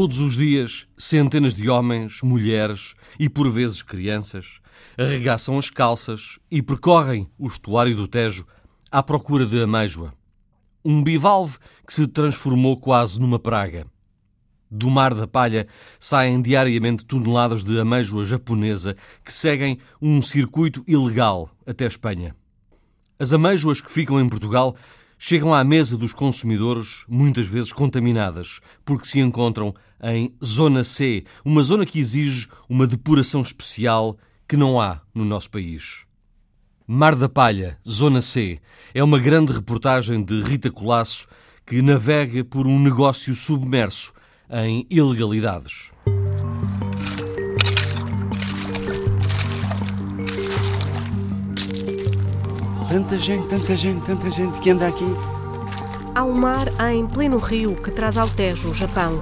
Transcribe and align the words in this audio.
Todos 0.00 0.20
os 0.20 0.36
dias, 0.36 0.86
centenas 0.96 1.56
de 1.56 1.68
homens, 1.68 2.22
mulheres 2.22 2.94
e 3.18 3.28
por 3.28 3.50
vezes 3.50 3.82
crianças 3.82 4.60
arregaçam 4.96 5.58
as 5.58 5.70
calças 5.70 6.38
e 6.48 6.62
percorrem 6.62 7.28
o 7.36 7.48
estuário 7.48 7.96
do 7.96 8.06
Tejo 8.06 8.46
à 8.92 9.02
procura 9.02 9.44
de 9.44 9.60
ameijoa. 9.60 10.14
Um 10.84 11.02
bivalve 11.02 11.58
que 11.84 11.92
se 11.92 12.06
transformou 12.06 12.76
quase 12.76 13.18
numa 13.18 13.40
praga. 13.40 13.88
Do 14.70 14.88
Mar 14.88 15.12
da 15.14 15.26
Palha 15.26 15.66
saem 15.98 16.40
diariamente 16.40 17.04
toneladas 17.04 17.64
de 17.64 17.80
ameijoa 17.80 18.24
japonesa 18.24 18.96
que 19.24 19.32
seguem 19.34 19.80
um 20.00 20.22
circuito 20.22 20.84
ilegal 20.86 21.50
até 21.66 21.86
Espanha. 21.86 22.36
As 23.18 23.32
ameijoas 23.32 23.80
que 23.80 23.90
ficam 23.90 24.20
em 24.20 24.28
Portugal 24.28 24.76
chegam 25.18 25.52
à 25.52 25.64
mesa 25.64 25.96
dos 25.96 26.12
consumidores 26.12 27.04
muitas 27.08 27.46
vezes 27.46 27.72
contaminadas, 27.72 28.60
porque 28.84 29.08
se 29.08 29.18
encontram 29.18 29.74
em 30.02 30.32
Zona 30.42 30.84
C, 30.84 31.24
uma 31.44 31.62
zona 31.62 31.84
que 31.84 31.98
exige 31.98 32.48
uma 32.68 32.86
depuração 32.86 33.42
especial 33.42 34.16
que 34.46 34.56
não 34.56 34.80
há 34.80 35.00
no 35.12 35.24
nosso 35.24 35.50
país. 35.50 36.06
Mar 36.86 37.14
da 37.14 37.28
Palha, 37.28 37.78
Zona 37.86 38.22
C, 38.22 38.60
é 38.94 39.04
uma 39.04 39.18
grande 39.18 39.52
reportagem 39.52 40.24
de 40.24 40.40
Rita 40.40 40.70
Colasso 40.70 41.26
que 41.66 41.82
navega 41.82 42.42
por 42.44 42.66
um 42.66 42.78
negócio 42.78 43.34
submerso 43.34 44.14
em 44.50 44.86
ilegalidades. 44.88 45.92
Tanta 52.88 53.18
gente, 53.18 53.46
tanta 53.48 53.76
gente, 53.76 54.00
tanta 54.00 54.30
gente 54.30 54.58
que 54.60 54.70
anda 54.70 54.86
aqui. 54.86 55.04
Há 56.14 56.24
um 56.24 56.34
mar 56.34 56.66
em 56.90 57.06
pleno 57.06 57.36
rio 57.36 57.76
que 57.76 57.90
traz 57.90 58.16
ao 58.16 58.26
Tejo 58.26 58.70
o 58.70 58.74
Japão. 58.74 59.20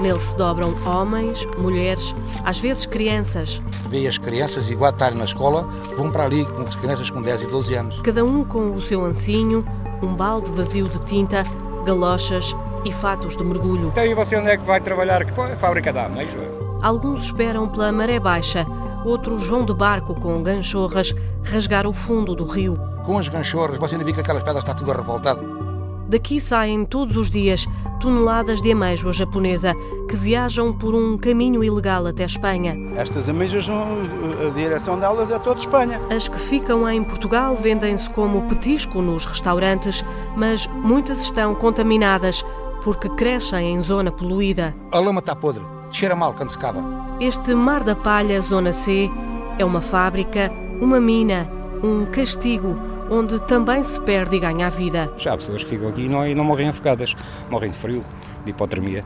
Nele 0.00 0.18
se 0.18 0.34
dobram 0.34 0.74
homens, 0.86 1.46
mulheres, 1.58 2.14
às 2.46 2.58
vezes 2.58 2.86
crianças. 2.86 3.60
Vê 3.90 4.08
as 4.08 4.16
crianças, 4.16 4.70
igual 4.70 4.90
estarem 4.90 5.18
na 5.18 5.24
escola, 5.24 5.68
vão 5.94 6.10
para 6.10 6.24
ali 6.24 6.46
com 6.46 6.62
as 6.62 6.74
crianças 6.76 7.10
com 7.10 7.20
10 7.20 7.42
e 7.42 7.46
12 7.46 7.74
anos. 7.74 8.00
Cada 8.00 8.24
um 8.24 8.42
com 8.42 8.72
o 8.72 8.80
seu 8.80 9.04
ancinho, 9.04 9.62
um 10.02 10.14
balde 10.14 10.50
vazio 10.50 10.88
de 10.88 11.04
tinta, 11.04 11.44
galochas 11.84 12.56
e 12.86 12.90
fatos 12.92 13.36
de 13.36 13.44
mergulho. 13.44 13.88
Então 13.88 14.06
e 14.06 14.14
você 14.14 14.34
onde 14.36 14.48
é 14.48 14.56
que 14.56 14.64
vai 14.64 14.80
trabalhar? 14.80 15.26
Que 15.26 15.38
é 15.38 15.56
fábrica 15.56 15.92
da 15.92 16.06
Ameijoa. 16.06 16.62
Alguns 16.82 17.26
esperam 17.26 17.68
pela 17.68 17.92
maré 17.92 18.18
baixa, 18.18 18.66
outros 19.04 19.46
vão 19.46 19.64
de 19.64 19.74
barco 19.74 20.14
com 20.14 20.42
ganchorras 20.42 21.14
rasgar 21.42 21.86
o 21.86 21.92
fundo 21.92 22.34
do 22.34 22.44
rio. 22.44 22.78
Com 23.04 23.18
as 23.18 23.28
ganchorras, 23.28 23.78
você 23.78 23.94
ainda 23.94 24.04
vê 24.04 24.12
que 24.12 24.20
aquelas 24.20 24.42
pedras 24.42 24.62
está 24.62 24.74
tudo 24.74 24.92
revoltado. 24.92 25.62
Daqui 26.08 26.40
saem 26.40 26.84
todos 26.84 27.16
os 27.16 27.30
dias 27.30 27.66
toneladas 27.98 28.60
de 28.60 28.70
ameijoa 28.70 29.14
japonesa 29.14 29.74
que 30.08 30.14
viajam 30.14 30.70
por 30.70 30.94
um 30.94 31.16
caminho 31.16 31.64
ilegal 31.64 32.06
até 32.06 32.24
Espanha. 32.24 32.76
Estas 32.96 33.30
ameijoas, 33.30 33.66
a 33.68 34.50
direção 34.50 35.00
delas 35.00 35.30
é 35.30 35.38
toda 35.38 35.60
Espanha. 35.60 35.98
As 36.14 36.28
que 36.28 36.38
ficam 36.38 36.86
em 36.86 37.02
Portugal 37.02 37.56
vendem-se 37.56 38.10
como 38.10 38.42
petisco 38.42 39.00
nos 39.00 39.24
restaurantes, 39.24 40.04
mas 40.36 40.66
muitas 40.66 41.22
estão 41.22 41.54
contaminadas 41.54 42.44
porque 42.84 43.08
crescem 43.08 43.72
em 43.72 43.80
zona 43.80 44.10
poluída. 44.10 44.76
A 44.90 44.98
lama 44.98 45.20
está 45.20 45.34
podre, 45.34 45.64
cheira 45.92 46.16
mal 46.16 46.34
quando 46.34 46.50
se 46.50 46.58
cava. 46.58 46.82
Este 47.20 47.54
Mar 47.54 47.82
da 47.84 47.94
Palha, 47.94 48.40
Zona 48.40 48.72
C, 48.72 49.10
é 49.58 49.64
uma 49.64 49.80
fábrica, 49.80 50.50
uma 50.80 51.00
mina, 51.00 51.48
um 51.82 52.06
castigo 52.06 52.76
onde 53.10 53.38
também 53.40 53.82
se 53.82 54.00
perde 54.00 54.36
e 54.36 54.40
ganha 54.40 54.66
a 54.66 54.70
vida. 54.70 55.12
Já 55.18 55.34
há 55.34 55.36
pessoas 55.36 55.62
que 55.62 55.70
ficam 55.70 55.88
aqui 55.88 56.02
e 56.02 56.08
não, 56.08 56.26
e 56.26 56.34
não 56.34 56.44
morrem 56.44 56.68
afogadas, 56.68 57.14
morrem 57.50 57.70
de 57.70 57.76
frio, 57.76 58.04
de 58.44 58.50
hipotermia. 58.50 59.04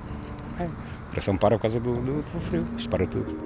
É, 0.59 0.65
o 0.65 1.11
coração 1.11 1.37
para 1.37 1.57
por 1.57 1.63
causa 1.63 1.81
do, 1.81 1.95
do, 1.97 2.23
do 2.23 2.41
frio, 2.41 2.65
isto 2.77 2.89
para 2.89 3.05
tudo. 3.07 3.37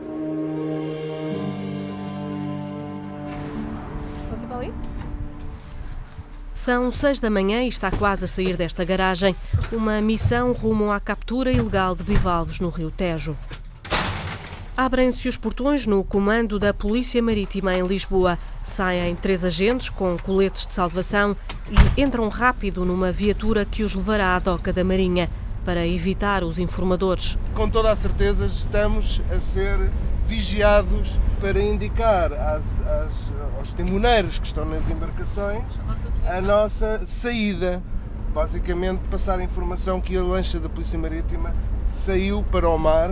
São 6.63 6.93
seis 6.93 7.19
da 7.19 7.31
manhã 7.31 7.63
e 7.63 7.69
está 7.69 7.91
quase 7.91 8.27
a 8.27 8.29
sair 8.29 8.55
desta 8.55 8.85
garagem 8.85 9.35
uma 9.73 9.99
missão 10.03 10.53
rumo 10.53 10.93
à 10.93 11.01
captura 11.01 11.51
ilegal 11.51 11.97
de 11.97 12.05
bivalves 12.05 12.61
no 12.61 12.69
Rio 12.69 12.91
Tejo. 12.91 13.35
Abrem-se 14.77 15.27
os 15.27 15.39
portões 15.39 15.87
no 15.87 16.05
comando 16.05 16.59
da 16.59 16.75
Polícia 16.75 17.23
Marítima 17.23 17.75
em 17.75 17.87
Lisboa. 17.87 18.39
Saem 18.63 19.17
três 19.17 19.43
agentes 19.43 19.89
com 19.89 20.19
coletes 20.19 20.67
de 20.67 20.75
salvação 20.75 21.35
e 21.97 22.03
entram 22.03 22.29
rápido 22.29 22.85
numa 22.85 23.11
viatura 23.11 23.65
que 23.65 23.83
os 23.83 23.95
levará 23.95 24.37
à 24.37 24.39
doca 24.39 24.71
da 24.71 24.85
Marinha 24.85 25.31
para 25.65 25.87
evitar 25.87 26.45
os 26.45 26.59
informadores. 26.59 27.39
Com 27.55 27.71
toda 27.71 27.91
a 27.91 27.97
certeza 27.97 28.45
estamos 28.45 29.23
a 29.35 29.41
ser 29.41 29.91
vigiados 30.27 31.19
para 31.41 31.61
indicar 31.63 32.33
às, 32.33 32.81
às, 32.87 33.33
aos 33.59 33.73
timoneiros 33.73 34.39
que 34.39 34.47
estão 34.47 34.65
nas 34.65 34.89
embarcações 34.89 35.65
a 36.29 36.41
nossa 36.41 37.05
saída. 37.07 37.83
Basicamente 38.35 39.01
passar 39.11 39.41
a 39.41 39.43
informação 39.43 40.01
que 40.01 40.17
a 40.17 40.23
lancha 40.23 40.61
da 40.61 40.69
Polícia 40.69 40.99
Marítima 40.99 41.53
saiu 41.89 42.45
para 42.45 42.69
o 42.69 42.79
mar 42.79 43.11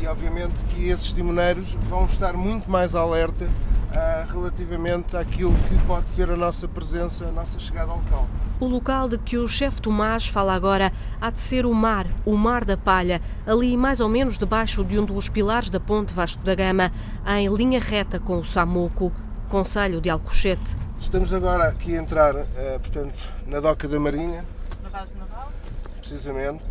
e 0.00 0.06
obviamente 0.06 0.54
que 0.68 0.88
esses 0.88 1.12
timoneiros 1.12 1.76
vão 1.88 2.04
estar 2.04 2.34
muito 2.34 2.70
mais 2.70 2.94
alerta 2.94 3.48
uh, 3.90 4.32
relativamente 4.32 5.16
àquilo 5.16 5.52
que 5.68 5.86
pode 5.86 6.08
ser 6.08 6.30
a 6.30 6.36
nossa 6.36 6.66
presença, 6.68 7.24
a 7.26 7.32
nossa 7.32 7.58
chegada 7.58 7.90
ao 7.90 7.98
local. 7.98 8.26
O 8.60 8.66
local 8.66 9.08
de 9.08 9.18
que 9.18 9.38
o 9.38 9.48
chefe 9.48 9.80
Tomás 9.80 10.28
fala 10.28 10.54
agora 10.54 10.92
há 11.20 11.30
de 11.30 11.40
ser 11.40 11.64
o 11.64 11.74
mar, 11.74 12.06
o 12.26 12.36
Mar 12.36 12.64
da 12.64 12.76
Palha, 12.76 13.20
ali 13.46 13.76
mais 13.76 14.00
ou 14.00 14.08
menos 14.08 14.38
debaixo 14.38 14.84
de 14.84 14.98
um 14.98 15.04
dos 15.04 15.28
pilares 15.28 15.70
da 15.70 15.80
ponte 15.80 16.12
Vasco 16.12 16.42
da 16.42 16.54
Gama, 16.54 16.92
em 17.26 17.48
linha 17.48 17.80
reta 17.80 18.20
com 18.20 18.38
o 18.38 18.44
Samuco, 18.44 19.10
Conselho 19.48 20.00
de 20.00 20.10
Alcochete. 20.10 20.76
Estamos 21.00 21.32
agora 21.32 21.68
aqui 21.68 21.96
a 21.96 22.00
entrar, 22.00 22.34
uh, 22.36 22.46
portanto, 22.80 23.18
na 23.46 23.60
doca 23.60 23.88
da 23.88 23.98
Marinha. 23.98 24.44
Na 24.82 24.90
base 24.90 25.14
naval? 25.14 25.50
Precisamente, 25.98 26.62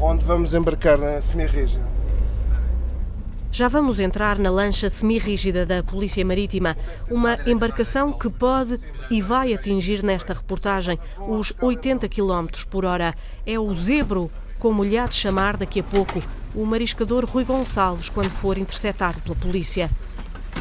onde 0.00 0.24
vamos 0.24 0.54
embarcar 0.54 0.96
na 0.98 1.20
semi-rígida. 1.20 1.84
Já 3.56 3.68
vamos 3.68 3.98
entrar 3.98 4.38
na 4.38 4.50
lancha 4.50 4.90
semirrígida 4.90 5.64
da 5.64 5.82
Polícia 5.82 6.22
Marítima, 6.22 6.76
uma 7.10 7.38
embarcação 7.46 8.12
que 8.12 8.28
pode 8.28 8.78
e 9.10 9.22
vai 9.22 9.54
atingir 9.54 10.02
nesta 10.02 10.34
reportagem 10.34 10.98
os 11.26 11.54
80 11.62 12.06
km 12.06 12.48
por 12.68 12.84
hora. 12.84 13.14
É 13.46 13.58
o 13.58 13.74
Zebro, 13.74 14.30
como 14.58 14.84
lhe 14.84 14.98
há 14.98 15.06
de 15.06 15.14
chamar 15.14 15.56
daqui 15.56 15.80
a 15.80 15.82
pouco 15.82 16.22
o 16.54 16.66
mariscador 16.66 17.24
Rui 17.24 17.44
Gonçalves 17.44 18.10
quando 18.10 18.28
for 18.28 18.58
interceptado 18.58 19.22
pela 19.22 19.34
polícia. 19.34 19.90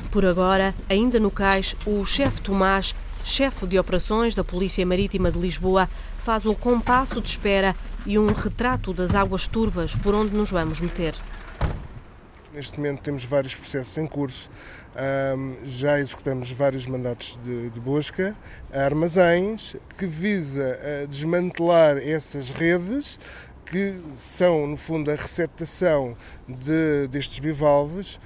Por 0.09 0.25
agora, 0.25 0.73
ainda 0.89 1.19
no 1.19 1.29
cais, 1.29 1.75
o 1.85 2.05
chefe 2.05 2.39
Tomás, 2.39 2.95
chefe 3.25 3.67
de 3.67 3.77
operações 3.77 4.33
da 4.33 4.43
Polícia 4.45 4.85
Marítima 4.85 5.29
de 5.29 5.37
Lisboa, 5.37 5.89
faz 6.17 6.45
o 6.45 6.55
compasso 6.55 7.19
de 7.19 7.27
espera 7.27 7.75
e 8.05 8.17
um 8.17 8.27
retrato 8.27 8.93
das 8.93 9.13
águas 9.13 9.49
turvas 9.49 9.93
por 9.97 10.15
onde 10.15 10.33
nos 10.33 10.49
vamos 10.49 10.79
meter. 10.79 11.13
Neste 12.55 12.77
momento 12.77 13.01
temos 13.01 13.25
vários 13.25 13.53
processos 13.53 13.97
em 13.97 14.07
curso. 14.07 14.49
Já 15.65 15.99
executamos 15.99 16.49
vários 16.53 16.85
mandatos 16.85 17.37
de, 17.43 17.69
de, 17.69 17.79
busca 17.81 18.33
a 18.71 18.79
armazéns 18.79 19.75
que 19.97 20.05
visa 20.05 20.79
desmantelar 21.09 21.97
essas 21.97 22.51
redes 22.51 23.19
que 23.65 23.99
são, 24.13 24.67
no 24.67 24.77
fundo, 24.77 25.11
a 25.11 25.15
receptação 25.15 26.15
de, 26.47 27.07
destes 27.09 27.39
bivalves, 27.39 28.21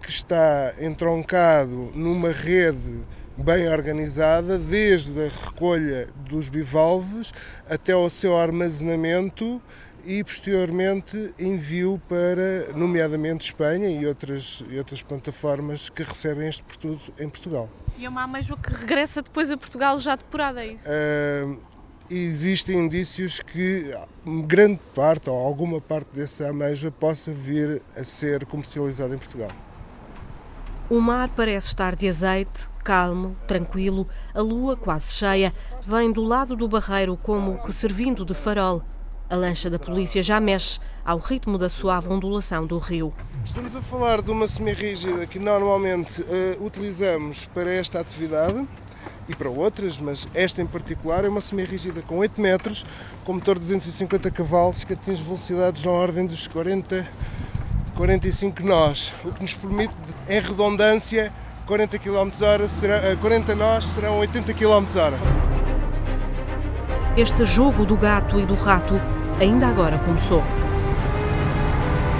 que 0.00 0.08
está 0.08 0.72
entroncado 0.80 1.92
numa 1.94 2.30
rede 2.30 3.02
bem 3.36 3.68
organizada, 3.68 4.56
desde 4.58 5.20
a 5.20 5.28
recolha 5.28 6.08
dos 6.28 6.48
bivalves 6.48 7.34
até 7.68 7.92
ao 7.92 8.08
seu 8.08 8.38
armazenamento 8.38 9.60
e 10.04 10.22
posteriormente 10.22 11.32
envio 11.38 12.00
para, 12.08 12.72
nomeadamente, 12.74 13.46
Espanha 13.46 13.88
e 13.88 14.06
outras, 14.06 14.64
e 14.70 14.78
outras 14.78 15.02
plataformas 15.02 15.88
que 15.88 16.02
recebem 16.02 16.48
este 16.48 16.62
produto 16.62 17.12
em 17.18 17.28
Portugal. 17.28 17.68
E 17.98 18.04
é 18.04 18.08
uma 18.08 18.22
ameijoa 18.22 18.56
que 18.56 18.72
regressa 18.72 19.22
depois 19.22 19.50
a 19.50 19.56
Portugal 19.56 19.98
já 19.98 20.16
depurada, 20.16 20.64
é 20.64 20.68
isso? 20.68 20.88
Uh, 20.88 21.60
existem 22.10 22.78
indícios 22.78 23.40
que 23.40 23.92
grande 24.46 24.80
parte 24.94 25.28
ou 25.28 25.36
alguma 25.36 25.80
parte 25.80 26.08
dessa 26.12 26.48
ameijoa 26.48 26.90
possa 26.90 27.32
vir 27.32 27.82
a 27.96 28.04
ser 28.04 28.46
comercializada 28.46 29.14
em 29.14 29.18
Portugal. 29.18 29.50
O 30.88 31.00
mar 31.00 31.28
parece 31.28 31.66
estar 31.66 31.94
de 31.94 32.08
azeite, 32.08 32.66
calmo, 32.82 33.36
tranquilo, 33.46 34.08
a 34.32 34.40
lua 34.40 34.74
quase 34.74 35.12
cheia, 35.12 35.52
vem 35.82 36.10
do 36.10 36.22
lado 36.22 36.56
do 36.56 36.66
barreiro 36.66 37.14
como 37.14 37.62
que 37.62 37.72
servindo 37.74 38.24
de 38.24 38.32
farol. 38.32 38.82
A 39.30 39.36
lancha 39.36 39.68
da 39.68 39.78
polícia 39.78 40.22
já 40.22 40.40
mexe 40.40 40.80
ao 41.04 41.18
ritmo 41.18 41.58
da 41.58 41.68
suave 41.68 42.08
ondulação 42.08 42.66
do 42.66 42.78
rio. 42.78 43.12
Estamos 43.44 43.76
a 43.76 43.82
falar 43.82 44.22
de 44.22 44.30
uma 44.30 44.46
semi-rígida 44.48 45.26
que 45.26 45.38
normalmente 45.38 46.22
uh, 46.22 46.64
utilizamos 46.64 47.44
para 47.52 47.70
esta 47.70 48.00
atividade 48.00 48.66
e 49.28 49.36
para 49.36 49.50
outras, 49.50 49.98
mas 49.98 50.26
esta 50.32 50.62
em 50.62 50.66
particular 50.66 51.26
é 51.26 51.28
uma 51.28 51.42
semi-rígida 51.42 52.00
com 52.00 52.16
8 52.16 52.40
metros, 52.40 52.86
com 53.22 53.34
motor 53.34 53.56
de 53.56 53.66
250 53.66 54.30
cavalos 54.30 54.82
que 54.82 54.94
atinge 54.94 55.22
velocidades 55.22 55.84
na 55.84 55.90
ordem 55.90 56.26
dos 56.26 56.48
40, 56.48 57.06
45 57.96 58.62
nós, 58.62 59.12
o 59.22 59.30
que 59.30 59.42
nos 59.42 59.52
permite, 59.52 59.92
em 60.26 60.40
redundância, 60.40 61.30
40 61.66 61.98
km 61.98 62.30
hora, 62.42 62.66
será, 62.66 63.14
40 63.16 63.54
nós 63.54 63.84
serão 63.84 64.20
80 64.20 64.54
km 64.54 64.86
hora. 64.98 65.18
Este 67.14 67.44
jogo 67.44 67.84
do 67.84 67.96
gato 67.96 68.40
e 68.40 68.46
do 68.46 68.54
rato 68.54 68.94
ainda 69.40 69.68
agora 69.68 69.98
começou. 69.98 70.42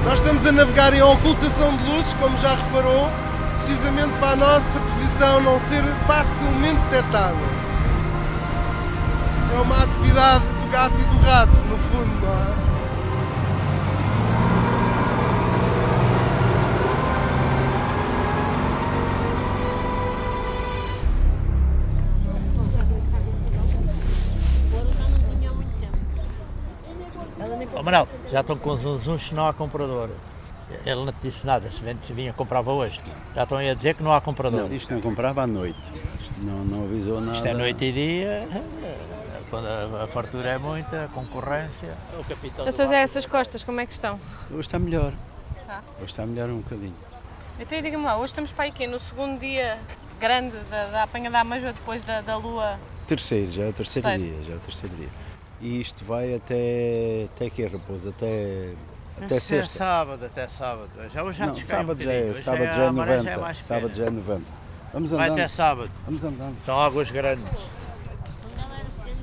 Nós 0.05 0.21
estamos 0.21 0.47
a 0.47 0.53
navegar 0.53 0.95
em 0.95 1.03
ocultação 1.03 1.77
de 1.77 1.85
luzes, 1.91 2.15
como 2.15 2.37
já 2.39 2.55
reparou, 2.55 3.11
precisamente 3.65 4.13
para 4.19 4.33
a 4.33 4.37
nossa 4.37 4.81
posição 4.81 5.41
não 5.41 5.61
ser 5.61 5.83
facilmente 6.07 6.81
detectada. 6.91 7.37
É 9.55 9.61
uma 9.61 9.83
atividade 9.83 10.45
do 10.45 10.71
gato 10.71 10.95
e 10.99 11.05
do 11.05 11.19
rato, 11.19 11.53
no 11.53 11.79
fundo, 11.79 12.27
não 12.27 12.65
é? 12.65 12.68
Manuel, 27.91 28.07
já 28.31 28.41
estão 28.43 28.57
com 28.59 28.73
uns 28.73 29.07
uns 29.09 29.33
não 29.33 29.47
há 29.49 29.55
comprador. 29.55 30.11
Ele 30.85 31.05
não 31.07 31.07
te 31.13 31.17
disse 31.23 31.47
nada, 31.47 31.71
se 31.71 32.13
vinha- 32.13 32.35
comprava 32.35 32.71
hoje. 32.71 33.01
Já 33.35 33.45
estão 33.45 33.57
aí 33.57 33.71
a 33.71 33.75
dizer 33.75 33.95
que 33.95 34.03
não 34.03 34.13
há 34.13 34.21
comprador. 34.21 34.69
Não, 34.69 34.75
isto 34.77 34.93
não 34.93 35.01
comprava 35.01 35.43
à 35.43 35.47
noite. 35.47 35.91
Não, 36.37 36.63
não 36.65 36.85
avisou 36.85 37.19
nada. 37.21 37.33
Isto 37.35 37.47
é 37.49 37.55
noite 37.55 37.85
e 37.87 37.93
dia, 37.93 38.47
quando 39.49 39.67
a, 39.67 40.05
a 40.05 40.07
fartura 40.07 40.51
é 40.51 40.59
muita, 40.59 41.05
a 41.05 41.09
concorrência. 41.09 41.95
O 42.21 42.25
capitão 42.25 42.67
Então, 42.69 42.85
José, 42.85 43.01
essas 43.01 43.25
costas, 43.25 43.65
como 43.65 43.81
é 43.81 43.87
que 43.87 43.95
estão? 43.95 44.21
Hoje 44.51 44.61
está 44.61 44.79
melhor. 44.79 45.15
Tá. 45.67 45.83
Hoje 45.97 46.05
está 46.11 46.27
melhor 46.27 46.51
um 46.51 46.59
bocadinho. 46.59 46.95
Então 47.59 47.81
diga-me 47.81 48.05
lá, 48.05 48.17
hoje 48.19 48.27
estamos 48.27 48.53
para 48.53 48.65
aí 48.65 48.71
quê? 48.73 48.87
No 48.87 49.01
segundo 49.01 49.41
dia 49.41 49.79
grande 50.21 50.57
da, 50.71 50.85
da 50.89 51.03
apanha 51.05 51.31
da 51.31 51.41
Ameijoa 51.41 51.73
depois 51.73 52.05
da, 52.05 52.21
da 52.21 52.37
lua. 52.37 52.79
Terceiro, 53.07 53.51
já 53.51 53.65
é 53.65 53.69
o 53.69 53.73
terceiro 53.73 54.07
Terceiro. 54.07 54.35
dia, 54.35 54.45
já 54.45 54.53
é 54.53 54.57
o 54.57 54.61
terceiro 54.61 54.95
dia. 54.97 55.09
E 55.61 55.81
isto 55.81 56.05
vai 56.05 56.35
até, 56.35 57.27
até 57.35 57.51
que 57.51 57.67
Raposo? 57.67 58.11
Até, 58.11 58.73
até 59.21 59.41
sexta. 59.41 59.79
sábado, 59.79 60.25
até 60.25 60.47
sábado. 60.47 60.89
Já 61.13 61.23
hoje 61.25 61.39
já 61.39 61.47
Não, 61.47 61.53
descai 61.53 61.79
um 61.79 61.81
sábado 61.83 62.03
já 62.03 62.13
é, 62.13 62.35
sábado 62.35 62.73
já 62.73 62.83
é 62.85 62.91
maré 62.91 63.17
90. 63.19 63.39
mais 63.39 63.59
sábado 63.59 63.91
pequena. 63.91 64.05
já 64.05 64.05
é 64.07 64.11
90. 64.11 64.43
Vamos 64.93 65.11
Vai 65.11 65.27
andando. 65.27 65.39
até 65.39 65.49
sábado. 65.49 65.91
Vamos 66.07 66.25
andando. 66.25 66.57
São 66.65 66.79
águas 66.81 67.11
grandes. 67.11 67.59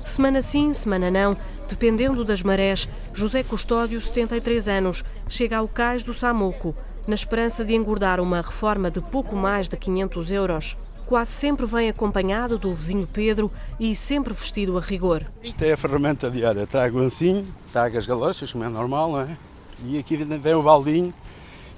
Semana 0.04 0.40
sim, 0.40 0.72
semana 0.72 1.10
não, 1.10 1.36
dependendo 1.68 2.24
das 2.24 2.42
marés, 2.42 2.88
José 3.12 3.42
Custódio, 3.42 4.00
73 4.00 4.68
anos, 4.68 5.04
chega 5.28 5.56
ao 5.56 5.66
cais 5.66 6.04
do 6.04 6.14
Samuco, 6.14 6.76
na 7.08 7.14
esperança 7.14 7.64
de 7.64 7.74
engordar 7.74 8.20
uma 8.20 8.40
reforma 8.40 8.88
de 8.90 9.00
pouco 9.00 9.34
mais 9.34 9.68
de 9.68 9.76
500 9.76 10.30
euros. 10.30 10.76
Quase 11.06 11.30
sempre 11.30 11.64
vem 11.66 11.88
acompanhado 11.88 12.58
do 12.58 12.74
vizinho 12.74 13.06
Pedro 13.06 13.48
e 13.78 13.94
sempre 13.94 14.34
vestido 14.34 14.76
a 14.76 14.80
rigor. 14.80 15.22
Isto 15.40 15.62
é 15.62 15.72
a 15.72 15.76
ferramenta 15.76 16.28
diária. 16.28 16.66
Trago 16.66 16.98
o 16.98 17.02
ancinho, 17.02 17.46
trago 17.72 17.96
as 17.96 18.04
galochas, 18.04 18.50
como 18.50 18.64
é 18.64 18.68
normal, 18.68 19.12
não 19.12 19.20
é? 19.20 19.36
E 19.84 19.98
aqui 19.98 20.16
vem 20.16 20.54
o 20.54 20.62
baldinho, 20.62 21.14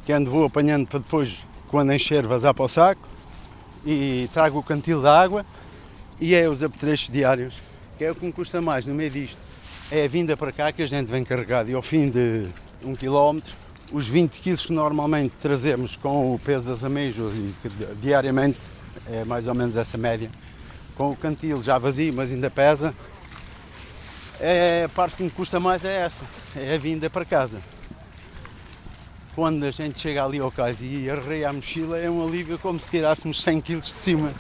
que 0.07 0.13
ando 0.15 0.31
vou 0.31 0.47
apanhando 0.47 0.89
para 0.89 1.01
depois, 1.01 1.45
quando 1.69 1.93
encher, 1.93 2.27
vazar 2.27 2.55
para 2.55 2.65
o 2.65 2.69
saco. 2.69 3.03
E 3.85 4.31
trago 4.33 4.59
o 4.59 4.63
cantil 4.63 5.03
de 5.03 5.09
água 5.09 5.45
e 6.19 6.35
é 6.35 6.49
os 6.49 6.65
apetrechos 6.65 7.11
diários, 7.11 7.55
que 7.99 8.05
é 8.05 8.11
o 8.11 8.15
que 8.15 8.25
me 8.25 8.33
custa 8.33 8.63
mais 8.63 8.87
no 8.87 8.95
meio 8.95 9.11
disto. 9.11 9.37
É 9.91 10.07
a 10.07 10.09
vinda 10.09 10.39
para 10.39 10.53
cá 10.53 10.73
que 10.73 10.81
a 10.81 10.87
gente 10.87 11.07
vem 11.07 11.23
carregado 11.23 11.69
e 11.69 11.75
ao 11.75 11.83
fim 11.83 12.09
de 12.09 12.47
um 12.83 12.97
quilómetro, 12.97 13.55
os 13.93 14.09
20 14.09 14.41
quilos 14.41 14.65
que 14.65 14.73
normalmente 14.73 15.35
trazemos 15.39 15.97
com 15.97 16.35
o 16.35 16.39
peso 16.39 16.67
das 16.67 16.83
amêijoas 16.83 17.35
e 17.35 17.55
que 17.61 17.69
diariamente 18.01 18.59
é 19.07 19.25
mais 19.25 19.47
ou 19.47 19.55
menos 19.55 19.77
essa 19.77 19.97
média, 19.97 20.31
com 20.97 21.11
o 21.11 21.17
cantil 21.17 21.63
já 21.63 21.79
vazio, 21.79 22.13
mas 22.15 22.33
ainda 22.33 22.51
pesa, 22.51 22.95
é, 24.41 24.85
a 24.87 24.89
parte 24.89 25.17
que 25.17 25.23
me 25.23 25.31
custa 25.31 25.59
mais 25.59 25.85
é 25.85 25.97
essa, 26.03 26.25
é 26.57 26.75
a 26.75 26.79
vinda 26.79 27.11
para 27.11 27.25
casa. 27.25 27.59
Quando 29.35 29.65
a 29.65 29.71
gente 29.71 30.01
chega 30.01 30.25
ali 30.25 30.39
ao 30.39 30.51
cais 30.51 30.79
e 30.81 31.09
arreia 31.09 31.49
a 31.49 31.53
mochila 31.53 31.99
é 31.99 32.11
um 32.11 32.27
alívio 32.27 32.59
como 32.59 32.79
se 32.81 32.89
tirássemos 32.89 33.43
100 33.43 33.61
kg 33.61 33.81
de 33.81 33.87
cima. 33.87 34.33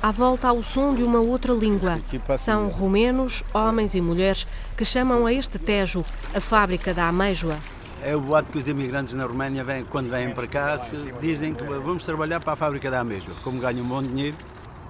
À 0.00 0.10
volta 0.10 0.48
ao 0.48 0.62
som 0.62 0.94
de 0.94 1.02
uma 1.02 1.20
outra 1.20 1.52
língua. 1.52 2.00
São 2.36 2.68
cima. 2.68 2.78
romenos, 2.78 3.42
homens 3.52 3.94
e 3.94 4.00
mulheres, 4.00 4.46
que 4.76 4.84
chamam 4.84 5.26
a 5.26 5.32
este 5.32 5.58
Tejo 5.58 6.04
a 6.34 6.40
fábrica 6.40 6.92
da 6.92 7.08
ameijoa. 7.08 7.58
É 8.04 8.16
o 8.16 8.20
boato 8.20 8.50
que 8.50 8.58
os 8.58 8.66
imigrantes 8.68 9.14
na 9.14 9.24
Roménia, 9.24 9.62
vêm, 9.62 9.84
quando 9.84 10.10
vêm 10.10 10.30
para 10.30 10.46
cá, 10.46 10.76
dizem 11.20 11.54
que 11.54 11.62
vamos 11.64 12.04
trabalhar 12.04 12.40
para 12.40 12.54
a 12.54 12.56
fábrica 12.56 12.90
da 12.90 13.00
ameijoa. 13.00 13.34
Como 13.44 13.60
ganham 13.60 13.84
um 13.84 13.88
bom 13.88 14.02
dinheiro, 14.02 14.36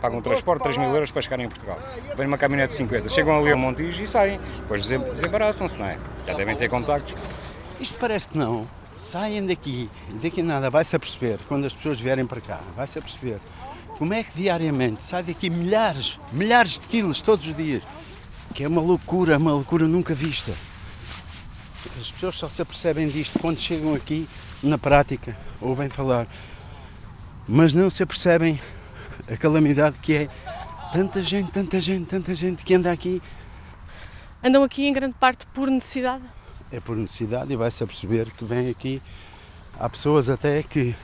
Pagam 0.00 0.18
um 0.18 0.22
transporte 0.22 0.62
3 0.64 0.78
mil 0.78 0.88
euros 0.92 1.12
para 1.12 1.22
chegarem 1.22 1.46
em 1.46 1.48
Portugal. 1.48 1.78
Vêm 2.16 2.26
numa 2.26 2.36
caminhonete 2.36 2.70
de 2.72 2.76
50, 2.78 3.08
chegam 3.08 3.38
ali 3.38 3.52
ao 3.52 3.58
Montijo 3.58 4.02
e 4.02 4.08
saem. 4.08 4.40
Depois 4.56 4.82
desem- 4.88 5.12
desembaraçam-se, 5.12 5.78
não 5.78 5.86
é? 5.86 5.96
Já 6.26 6.34
devem 6.34 6.56
ter 6.56 6.68
contactos. 6.68 7.14
Isto 7.78 7.96
parece 8.00 8.26
que 8.28 8.36
não. 8.36 8.66
Saem 8.96 9.46
daqui, 9.46 9.88
daqui 10.20 10.42
nada, 10.42 10.70
vai-se 10.70 10.96
a 10.96 10.98
perceber, 10.98 11.38
quando 11.46 11.66
as 11.66 11.74
pessoas 11.74 12.00
vierem 12.00 12.26
para 12.26 12.40
cá, 12.40 12.58
vai-se 12.74 12.98
a 12.98 13.02
perceber 13.02 13.38
como 13.98 14.12
é 14.12 14.24
que 14.24 14.30
diariamente 14.34 15.04
sai 15.04 15.22
daqui 15.22 15.48
milhares, 15.50 16.18
milhares 16.32 16.80
de 16.80 16.88
quilos 16.88 17.20
todos 17.20 17.46
os 17.46 17.54
dias. 17.56 17.82
Que 18.54 18.64
é 18.64 18.68
uma 18.68 18.80
loucura, 18.82 19.38
uma 19.38 19.52
loucura 19.52 19.86
nunca 19.86 20.14
vista. 20.14 20.52
As 22.00 22.10
pessoas 22.10 22.36
só 22.36 22.48
se 22.48 22.62
apercebem 22.62 23.08
disto 23.08 23.38
quando 23.38 23.58
chegam 23.58 23.94
aqui 23.94 24.28
na 24.62 24.78
prática, 24.78 25.36
ouvem 25.60 25.88
falar, 25.88 26.26
mas 27.48 27.72
não 27.72 27.90
se 27.90 28.02
apercebem 28.02 28.60
a 29.30 29.36
calamidade 29.36 29.98
que 30.00 30.14
é 30.14 30.28
tanta 30.92 31.22
gente, 31.22 31.50
tanta 31.50 31.80
gente, 31.80 32.06
tanta 32.06 32.34
gente 32.34 32.64
que 32.64 32.74
anda 32.74 32.90
aqui 32.92 33.20
Andam 34.44 34.64
aqui 34.64 34.88
em 34.88 34.92
grande 34.92 35.14
parte 35.14 35.46
por 35.54 35.70
necessidade. 35.70 36.24
é 36.72 36.80
por 36.80 36.96
necessidade 36.96 37.52
e 37.52 37.56
vai-se 37.56 37.86
perceber 37.86 38.28
que 38.32 38.44
vem 38.44 38.68
aqui. 38.70 39.00
Há 39.78 39.88
pessoas 39.88 40.28
até 40.28 40.64
que, 40.64 40.96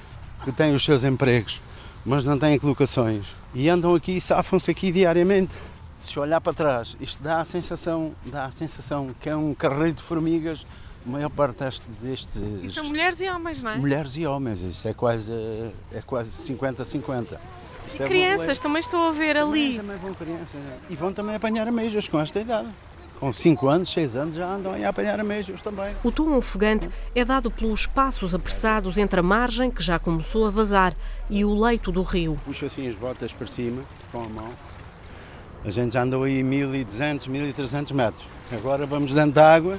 que 0.44 0.50
têm 0.50 0.74
os 0.74 0.84
seus 0.84 1.04
empregos, 1.04 1.60
mas 2.04 2.24
não 2.24 2.36
têm 2.36 2.58
colocações. 2.58 3.26
E 3.54 3.68
andam 3.68 3.94
aqui 3.94 4.16
e 4.16 4.20
safam-se 4.20 4.68
aqui 4.72 4.90
diariamente. 4.90 5.52
Se 6.04 6.18
olhar 6.18 6.40
para 6.40 6.52
trás, 6.52 6.96
isto 7.00 7.22
dá 7.22 7.40
a 7.40 7.44
sensação, 7.44 8.12
dá 8.26 8.44
a 8.46 8.50
sensação 8.50 9.14
que 9.20 9.28
é 9.28 9.36
um 9.36 9.52
carreiro 9.54 9.94
de 9.94 10.02
formigas, 10.02 10.64
a 11.06 11.10
maior 11.10 11.28
parte 11.30 11.58
deste, 11.58 11.82
destes 12.00 12.40
E 12.62 12.68
são 12.68 12.84
mulheres 12.84 13.20
e 13.20 13.28
homens, 13.28 13.62
não 13.62 13.70
é? 13.72 13.76
mulheres 13.76 14.16
e 14.16 14.26
homens. 14.26 14.60
Isso 14.62 14.86
é 14.88 14.94
quase, 14.94 15.32
é 15.92 16.00
quase 16.06 16.30
50-50. 16.30 17.38
Isto 17.86 18.00
E 18.00 18.02
é 18.02 18.06
crianças 18.08 18.58
também 18.58 18.80
estou 18.80 19.08
a 19.08 19.12
ver 19.12 19.36
ali. 19.36 19.76
também 19.78 19.96
vão 19.96 20.14
crianças. 20.14 20.54
né? 20.54 20.76
E 20.90 20.96
vão 20.96 21.12
também 21.12 21.34
apanhar 21.34 21.66
ameijos 21.68 22.08
com 22.08 22.20
esta 22.20 22.38
idade. 22.40 22.68
Com 23.18 23.32
5 23.32 23.66
anos, 23.68 23.90
6 23.90 24.14
anos 24.14 24.36
já 24.36 24.46
andam 24.46 24.72
a 24.72 24.88
apanhar 24.88 25.18
ameijos 25.18 25.60
também. 25.60 25.92
O 26.04 26.12
tom 26.12 26.34
ofegante 26.36 26.88
é 27.16 27.24
dado 27.24 27.50
pelos 27.50 27.84
passos 27.84 28.32
apressados 28.32 28.96
entre 28.96 29.18
a 29.18 29.22
margem, 29.24 29.72
que 29.72 29.82
já 29.82 29.98
começou 29.98 30.46
a 30.46 30.50
vazar, 30.50 30.94
e 31.28 31.44
o 31.44 31.52
leito 31.52 31.90
do 31.90 32.02
rio. 32.02 32.38
Puxa 32.44 32.66
assim 32.66 32.86
as 32.86 32.94
botas 32.94 33.32
para 33.32 33.46
cima, 33.48 33.82
com 34.12 34.22
a 34.22 34.28
mão. 34.28 34.48
A 35.64 35.70
gente 35.70 35.94
já 35.94 36.02
andou 36.02 36.24
aí 36.24 36.42
1200, 36.42 37.26
1300 37.26 37.92
metros. 37.92 38.24
Agora 38.52 38.86
vamos 38.86 39.12
dentro 39.12 39.32
da 39.32 39.54
água, 39.54 39.78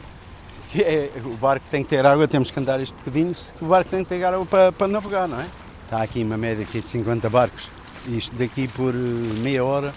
que 0.70 0.82
é, 0.82 1.12
o 1.26 1.36
barco 1.38 1.66
tem 1.72 1.84
que 1.84 1.90
ter 1.90 2.06
água, 2.06 2.28
temos 2.28 2.52
que 2.52 2.60
andar 2.60 2.80
este 2.80 2.94
bocadinho, 2.94 3.32
o 3.62 3.66
barco 3.66 3.90
tem 3.90 4.04
que 4.04 4.10
ter 4.10 4.24
água 4.24 4.46
para, 4.46 4.72
para 4.72 4.88
navegar, 4.88 5.28
não 5.28 5.40
é? 5.40 5.46
Está 5.86 6.04
aqui 6.04 6.24
uma 6.24 6.38
média 6.38 6.64
aqui 6.64 6.82
de 6.82 6.88
50 6.88 7.30
barcos. 7.30 7.70
Isto 8.08 8.36
daqui 8.38 8.68
por 8.68 8.94
eh, 8.94 8.98
meia 9.42 9.64
hora 9.64 9.94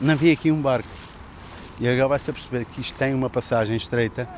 não 0.00 0.14
havia 0.14 0.32
aqui 0.32 0.50
um 0.50 0.60
barco. 0.60 0.88
E 1.78 1.86
agora 1.86 2.08
vai-se 2.08 2.30
a 2.30 2.32
perceber 2.32 2.64
que 2.64 2.80
isto 2.80 2.96
tem 2.98 3.14
uma 3.14 3.30
passagem 3.30 3.76
estreita 3.76 4.28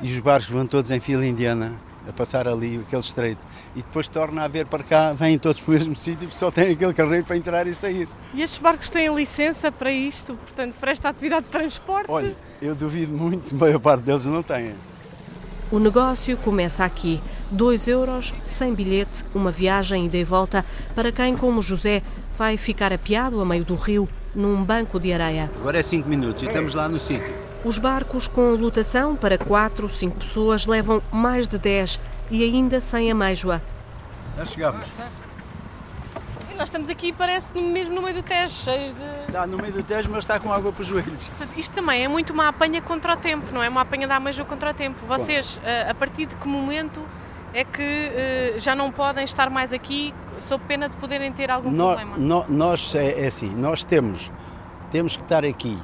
e 0.00 0.12
os 0.12 0.18
barcos 0.20 0.48
vão 0.48 0.66
todos 0.66 0.90
em 0.90 1.00
fila 1.00 1.26
indiana 1.26 1.72
a 2.08 2.12
passar 2.12 2.48
ali 2.48 2.80
aquele 2.86 3.00
estreito. 3.00 3.40
E 3.74 3.82
depois 3.82 4.08
torna 4.08 4.44
a 4.44 4.48
ver 4.48 4.66
para 4.66 4.82
cá, 4.82 5.12
vêm 5.12 5.38
todos 5.38 5.60
para 5.60 5.70
o 5.70 5.74
mesmo 5.74 5.94
sítio, 5.96 6.30
só 6.32 6.50
tem 6.50 6.72
aquele 6.72 6.94
carreiro 6.94 7.24
para 7.24 7.36
entrar 7.36 7.66
e 7.66 7.74
sair. 7.74 8.08
E 8.34 8.42
estes 8.42 8.58
barcos 8.58 8.90
têm 8.90 9.14
licença 9.14 9.70
para 9.70 9.90
isto, 9.90 10.34
portanto, 10.34 10.74
para 10.78 10.90
esta 10.90 11.08
atividade 11.08 11.46
de 11.46 11.52
transporte? 11.52 12.10
Olha, 12.10 12.34
eu 12.60 12.74
duvido 12.74 13.12
muito, 13.12 13.54
a 13.54 13.58
maior 13.58 13.78
parte 13.78 14.02
deles 14.02 14.24
não 14.26 14.42
têm. 14.42 14.74
O 15.70 15.78
negócio 15.78 16.36
começa 16.36 16.84
aqui. 16.84 17.18
2 17.50 17.86
euros, 17.86 18.34
sem 18.44 18.74
bilhete, 18.74 19.24
uma 19.34 19.50
viagem 19.50 20.06
ida 20.06 20.18
e 20.18 20.24
volta 20.24 20.64
para 20.94 21.10
quem, 21.10 21.36
como 21.36 21.62
José, 21.62 22.02
vai 22.36 22.56
ficar 22.56 22.92
apiado 22.92 23.40
a 23.40 23.44
meio 23.44 23.64
do 23.64 23.74
rio, 23.74 24.08
num 24.34 24.62
banco 24.64 25.00
de 25.00 25.12
areia. 25.12 25.50
Agora 25.56 25.78
é 25.78 25.82
5 25.82 26.08
minutos 26.08 26.42
e 26.42 26.46
estamos 26.46 26.74
lá 26.74 26.88
no 26.88 26.98
sítio. 26.98 27.51
Os 27.64 27.78
barcos 27.78 28.26
com 28.26 28.50
lotação 28.56 29.14
para 29.14 29.38
4, 29.38 29.88
5 29.88 30.16
pessoas 30.16 30.66
levam 30.66 31.00
mais 31.12 31.46
de 31.46 31.58
10 31.58 32.00
e 32.28 32.42
ainda 32.42 32.80
sem 32.80 33.08
ameijoa. 33.08 33.62
Já 34.36 34.44
chegamos. 34.44 34.88
E 36.52 36.54
nós 36.54 36.64
estamos 36.64 36.88
aqui, 36.88 37.12
parece 37.12 37.56
mesmo 37.56 37.94
no 37.94 38.02
meio 38.02 38.16
do 38.16 38.22
Tejo, 38.22 38.52
cheios 38.52 38.92
de... 38.92 39.26
Está 39.28 39.46
no 39.46 39.58
meio 39.58 39.72
do 39.72 39.82
Tejo, 39.84 40.10
mas 40.10 40.24
está 40.24 40.40
com 40.40 40.52
água 40.52 40.72
para 40.72 40.82
os 40.82 40.88
joelhos. 40.88 41.30
Isto 41.56 41.76
também 41.76 42.04
é 42.04 42.08
muito 42.08 42.32
uma 42.32 42.48
apanha 42.48 42.82
contra 42.82 43.12
o 43.12 43.16
tempo, 43.16 43.46
não 43.52 43.62
é? 43.62 43.68
Uma 43.68 43.82
apanha 43.82 44.08
da 44.08 44.16
Amejo 44.16 44.44
contra 44.44 44.72
o 44.72 44.74
tempo. 44.74 45.00
Vocês, 45.06 45.60
eh, 45.64 45.88
a 45.88 45.94
partir 45.94 46.26
de 46.26 46.34
que 46.34 46.48
momento 46.48 47.00
é 47.54 47.64
que 47.64 47.82
uh, 48.56 48.58
já 48.58 48.74
não 48.74 48.90
podem 48.90 49.24
estar 49.24 49.50
mais 49.50 49.72
aqui 49.72 50.12
sob 50.40 50.64
pena 50.66 50.88
de 50.88 50.96
poderem 50.96 51.30
ter 51.32 51.50
algum 51.50 51.70
no, 51.70 51.86
problema? 51.86 52.16
No, 52.16 52.44
nós, 52.48 52.94
é, 52.94 53.24
é, 53.24 53.26
assim, 53.26 53.50
nós 53.50 53.84
temos, 53.84 54.32
temos 54.90 55.16
que 55.16 55.22
estar 55.22 55.44
aqui 55.44 55.78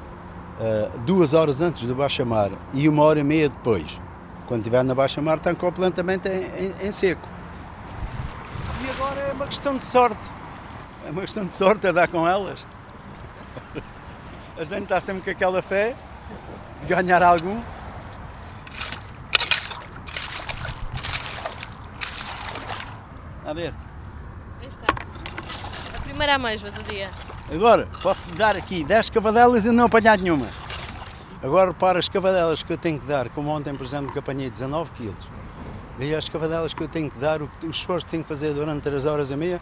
uh, 0.59 0.99
duas 1.00 1.35
horas 1.35 1.61
antes 1.61 1.85
do 1.85 1.95
baixa-mar 1.95 2.50
e 2.75 2.88
uma 2.88 3.03
hora 3.03 3.21
e 3.21 3.25
meia 3.25 3.49
depois. 3.49 4.00
Quando 4.47 4.61
estiver 4.61 4.83
na 4.83 4.95
baixa-mar 4.95 5.38
está 5.38 5.55
completamente 5.55 6.29
em, 6.29 6.67
em, 6.67 6.88
em 6.88 6.93
seco. 6.93 7.27
E 8.85 8.91
agora 8.91 9.21
é 9.21 9.33
uma 9.33 9.47
questão 9.47 9.77
de 9.77 9.85
sorte. 9.85 10.31
É 11.07 11.11
uma 11.11 11.21
questão 11.23 11.47
de 11.47 11.55
sorte 11.55 11.87
a 11.87 11.93
dar 11.93 12.09
com 12.09 12.27
elas. 12.27 12.67
A 14.59 14.65
gente 14.65 14.85
está 14.85 15.00
sempre 15.00 15.23
com 15.23 15.31
aquela 15.31 15.62
fé 15.62 15.95
de 16.81 16.87
ganhar 16.87 17.23
algum. 17.23 17.61
A 23.47 23.53
ver. 23.53 23.73
Aí 24.61 24.67
está. 24.67 24.87
A 25.97 26.00
primeira 26.00 26.35
ameijoa 26.35 26.71
do 26.71 26.83
dia. 26.83 27.11
Agora, 27.50 27.88
posso 28.02 28.28
dar 28.33 28.57
aqui 28.57 28.85
10 28.85 29.11
cavadelas 29.11 29.64
e 29.64 29.71
não 29.71 29.87
apanhar 29.87 30.19
nenhuma. 30.19 30.49
Agora 31.43 31.71
repara 31.71 31.99
as 31.99 32.09
cavadelas 32.09 32.62
que 32.62 32.73
eu 32.73 32.78
tenho 32.78 32.99
que 32.99 33.07
dar, 33.07 33.28
como 33.31 33.49
ontem, 33.50 33.75
por 33.75 33.87
exemplo, 33.87 34.12
que 34.12 34.19
apanhei 34.19 34.50
19 34.50 34.90
quilos. 34.90 35.28
Veja 35.99 36.19
as 36.19 36.28
cavadelas 36.28 36.75
que 36.75 36.83
eu 36.83 36.88
tenho 36.88 37.11
que 37.11 37.19
dar, 37.19 37.40
o, 37.40 37.50
o 37.64 37.71
esforço 37.71 38.07
que 38.07 38.12
tenho 38.12 38.23
que 38.23 38.28
fazer 38.28 38.52
durante 38.52 38.83
3 38.83 39.07
horas 39.07 39.31
e 39.31 39.37
meia, 39.37 39.61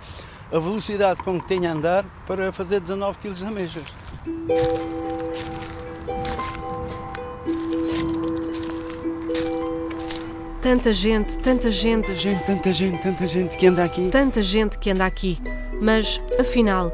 a 0.53 0.59
velocidade 0.59 1.23
com 1.23 1.41
que 1.41 1.47
tenho 1.47 1.69
a 1.69 1.73
andar 1.73 2.05
para 2.27 2.51
fazer 2.51 2.81
19 2.81 3.19
quilos 3.19 3.39
de 3.39 3.47
ameixas. 3.47 3.85
Tanta 10.61 10.93
gente, 10.93 11.39
tanta 11.39 11.71
gente. 11.71 12.07
Tanta 12.07 12.17
gente, 12.17 12.45
tanta 12.45 12.73
gente, 12.73 13.03
tanta 13.03 13.27
gente 13.27 13.57
que 13.57 13.67
anda 13.67 13.85
aqui. 13.85 14.09
Tanta 14.11 14.43
gente 14.43 14.79
que 14.79 14.91
anda 14.91 15.07
aqui. 15.07 15.39
Mas, 15.81 16.21
afinal, 16.41 16.91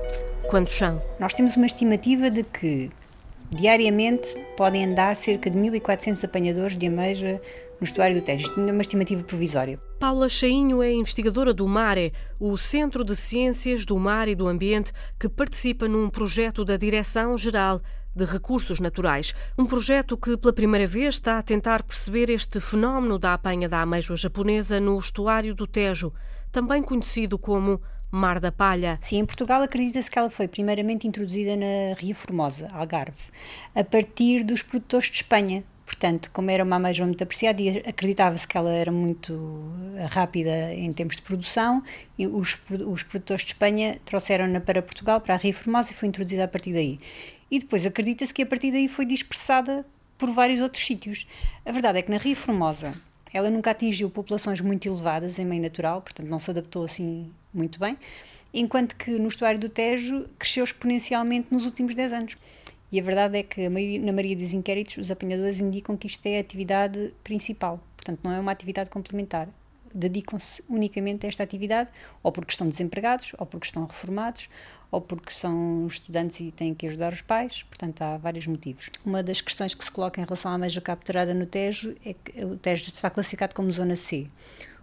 quantos 0.53 0.75
são? 0.75 1.03
Nós 1.19 1.33
temos 1.33 1.57
uma 1.57 1.65
estimativa 1.65 2.29
de 2.29 2.45
que 2.45 2.91
diariamente 3.51 4.39
podem 4.55 4.85
andar 4.85 5.17
cerca 5.17 5.49
de 5.49 5.59
1.400 5.59 6.23
apanhadores 6.25 6.77
de 6.77 6.89
ameixa 6.89 7.41
no 7.81 7.85
estuário 7.87 8.21
do 8.21 8.23
Tejo. 8.23 8.45
Isto 8.45 8.61
é 8.61 8.71
uma 8.71 8.83
estimativa 8.83 9.23
provisória. 9.23 9.81
Paula 9.99 10.29
Chainho 10.29 10.83
é 10.83 10.93
investigadora 10.93 11.55
do 11.55 11.67
MARE, 11.67 12.13
o 12.39 12.59
Centro 12.59 13.03
de 13.03 13.17
Ciências 13.17 13.87
do 13.87 13.99
Mar 13.99 14.29
e 14.29 14.35
do 14.35 14.47
Ambiente, 14.47 14.93
que 15.19 15.27
participa 15.27 15.89
num 15.89 16.11
projeto 16.11 16.67
da 16.67 16.77
Direção-Geral 16.77 17.81
de 18.15 18.27
Recursos 18.27 18.79
Naturais. 18.79 19.35
Um 19.57 19.65
projeto 19.65 20.19
que, 20.19 20.37
pela 20.37 20.53
primeira 20.53 20.87
vez, 20.87 21.15
está 21.15 21.39
a 21.39 21.43
tentar 21.43 21.83
perceber 21.83 22.29
este 22.29 22.61
fenómeno 22.61 23.19
da 23.19 23.33
apanha 23.33 23.71
da 23.71 23.81
ameijoa 23.81 24.19
japonesa 24.19 24.79
no 24.79 24.99
estuário 24.99 25.55
do 25.55 25.67
Tejo, 25.67 26.13
também 26.51 26.83
conhecido 26.83 27.39
como 27.39 27.81
Mar 28.15 28.39
da 28.39 28.53
Palha. 28.53 28.99
Sim, 29.01 29.21
em 29.21 29.25
Portugal 29.25 29.63
acredita-se 29.63 30.11
que 30.11 30.19
ela 30.19 30.29
foi 30.29 30.47
primeiramente 30.47 31.09
introduzida 31.09 31.57
na 31.57 31.95
Ria 31.97 32.15
Formosa, 32.15 32.69
Algarve, 32.75 33.17
a 33.75 33.83
partir 33.83 34.45
dos 34.45 34.63
produtores 34.63 35.11
de 35.11 35.17
Espanha. 35.17 35.65
Portanto, 35.87 36.31
como 36.31 36.51
era 36.51 36.63
uma 36.63 36.77
ameijoa 36.77 37.07
muito 37.07 37.25
apreciada 37.25 37.63
e 37.63 37.79
acreditava-se 37.79 38.47
que 38.47 38.57
ela 38.57 38.71
era 38.71 38.93
muito 38.93 39.73
rápida 40.11 40.75
em 40.75 40.93
termos 40.93 41.17
de 41.17 41.23
produção, 41.23 41.83
e 42.19 42.27
os, 42.27 42.59
os 42.87 43.03
produtores 43.03 43.45
de 43.45 43.53
Espanha 43.53 43.97
trouxeram-na 44.05 44.61
para 44.61 44.83
Portugal, 44.83 45.19
para 45.19 45.35
a 45.35 45.39
Ria 45.39 45.55
Formosa, 45.55 45.93
e 45.93 45.95
foi 45.95 46.09
introduzida 46.09 46.45
a 46.45 46.49
partir 46.49 46.75
daí. 46.75 46.99
E 47.51 47.59
depois 47.59 47.87
acredita-se 47.87 48.33
que 48.35 48.43
a 48.43 48.47
partir 48.47 48.73
daí 48.73 48.89
foi 48.89 49.07
dispersada 49.07 49.87
por 50.19 50.31
vários 50.31 50.61
outros 50.61 50.85
sítios. 50.85 51.25
A 51.65 51.73
verdade 51.73 51.99
é 51.99 52.03
que 52.03 52.11
na 52.11 52.19
Ria 52.19 52.37
Formosa 52.37 52.95
ela 53.33 53.51
nunca 53.51 53.71
atingiu 53.71 54.11
populações 54.11 54.61
muito 54.61 54.87
elevadas 54.87 55.39
em 55.39 55.45
meio 55.45 55.63
natural, 55.63 56.03
portanto 56.03 56.29
não 56.29 56.39
se 56.39 56.51
adaptou 56.51 56.85
assim 56.85 57.31
muito 57.53 57.79
bem, 57.79 57.99
enquanto 58.53 58.97
que 58.97 59.11
no 59.13 59.29
estuário 59.29 59.59
do 59.59 59.69
Tejo 59.69 60.27
cresceu 60.39 60.65
exponencialmente 60.65 61.49
nos 61.51 61.65
últimos 61.65 61.95
10 61.95 62.13
anos. 62.13 62.37
E 62.91 63.01
a 63.01 63.03
verdade 63.03 63.39
é 63.39 63.43
que 63.43 63.69
na 63.99 64.13
maioria 64.13 64.37
dos 64.37 64.53
inquéritos 64.53 64.99
os 64.99 65.11
apanhadores 65.11 65.61
indicam 65.61 65.97
que 65.97 66.07
isto 66.07 66.27
é 66.27 66.37
a 66.37 66.41
atividade 66.41 67.15
principal, 67.25 67.81
portanto 67.97 68.21
não 68.23 68.33
é 68.33 68.39
uma 68.39 68.53
atividade 68.53 68.91
complementar. 68.91 69.49
Dedicam-se 69.95 70.63
unicamente 70.69 71.27
a 71.27 71.29
esta 71.29 71.43
atividade, 71.43 71.91
ou 72.23 72.33
porque 72.33 72.53
estão 72.53 72.69
desempregados, 72.69 73.33
ou 73.39 73.47
porque 73.47 73.67
estão 73.67 73.85
reformados, 73.85 74.49
ou 74.91 75.01
porque 75.01 75.33
são 75.33 75.87
estudantes 75.87 76.41
e 76.41 76.53
têm 76.53 76.75
que 76.75 76.87
ajudar 76.87 77.13
os 77.13 77.23
pais, 77.23 77.63
portanto 77.63 78.03
há 78.03 78.19
vários 78.19 78.47
motivos. 78.47 78.91
Uma 79.05 79.23
das 79.23 79.41
questões 79.41 79.75
que 79.75 79.83
se 79.83 79.91
coloca 79.91 80.21
em 80.21 80.25
relação 80.25 80.53
à 80.53 80.55
ameixa 80.55 80.81
capturada 80.81 81.33
no 81.33 81.47
Tejo 81.47 81.97
é 82.05 82.15
que 82.15 82.45
o 82.45 82.57
Tejo 82.57 82.89
está 82.89 83.09
classificado 83.09 83.55
como 83.55 83.73
zona 83.73 83.97
C, 83.97 84.29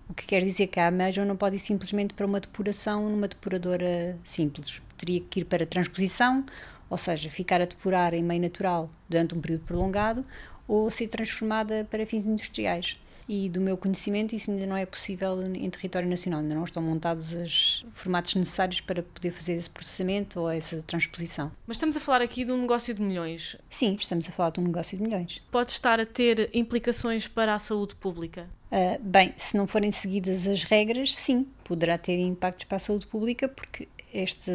o 0.10 0.14
que 0.14 0.26
quer 0.26 0.44
dizer 0.44 0.66
que 0.66 0.80
a 0.80 0.88
ameixa 0.88 1.24
não 1.24 1.38
pode 1.38 1.58
ir 1.58 1.60
simplesmente 1.60 2.16
para 2.16 2.26
uma 2.26 2.40
depuração 2.40 3.08
numa 3.08 3.28
depuradora 3.28 4.18
simples, 4.24 4.82
teria 4.98 5.22
que 5.22 5.42
ir 5.42 5.46
para 5.46 5.68
transposição, 5.68 6.44
ou 6.90 6.98
seja, 6.98 7.30
ficar 7.30 7.62
a 7.62 7.66
depurar 7.66 8.16
em 8.16 8.24
meio 8.24 8.42
natural 8.42 8.90
durante 9.08 9.36
um 9.36 9.40
período 9.40 9.66
prolongado, 9.66 10.26
ou 10.68 10.90
ser 10.90 11.08
transformada 11.08 11.86
para 11.90 12.06
fins 12.08 12.26
industriais 12.26 13.00
e 13.30 13.48
do 13.48 13.62
meu 13.62 13.78
conhecimento 13.78 14.36
isso 14.36 14.50
ainda 14.50 14.66
não 14.66 14.76
é 14.76 14.88
possível 14.88 15.40
em 15.54 15.70
território 15.70 16.10
nacional, 16.10 16.40
ainda 16.40 16.56
não 16.56 16.64
estão 16.64 16.82
montados 16.82 17.32
os 17.32 17.86
formatos 17.92 18.34
necessários 18.34 18.82
para 18.82 19.04
poder 19.04 19.30
fazer 19.30 19.54
esse 19.54 19.70
processamento 19.70 20.40
ou 20.40 20.50
essa 20.50 20.84
transposição. 20.88 21.52
Mas 21.68 21.78
estamos 21.78 21.96
a 21.96 22.00
falar 22.00 22.24
aqui 22.24 22.44
de 22.44 22.52
um 22.52 22.60
negócio 22.60 22.92
de 22.92 23.04
milhões. 23.04 23.56
Sim, 23.70 23.96
estamos 24.00 24.28
a 24.28 24.32
falar 24.32 24.50
de 24.50 24.60
um 24.60 24.64
negócio 24.64 24.98
de 24.98 25.04
milhões. 25.04 25.40
Pode 25.52 25.72
estar 25.72 26.00
a 26.00 26.06
ter 26.08 26.50
implicações 26.54 27.28
para 27.28 27.54
a 27.54 27.60
saúde 27.60 27.94
pública? 27.96 28.50
Uh, 28.72 29.00
bem, 29.00 29.34
se 29.38 29.56
não 29.56 29.68
forem 29.68 29.92
seguidas 29.92 30.48
as 30.48 30.64
regras, 30.64 31.16
sim, 31.16 31.48
poderá 31.64 32.00
ter 32.00 32.20
impactos 32.20 32.66
para 32.66 32.78
a 32.78 32.80
saúde 32.80 33.06
pública, 33.06 33.48
porque 33.48 33.88
este, 34.14 34.52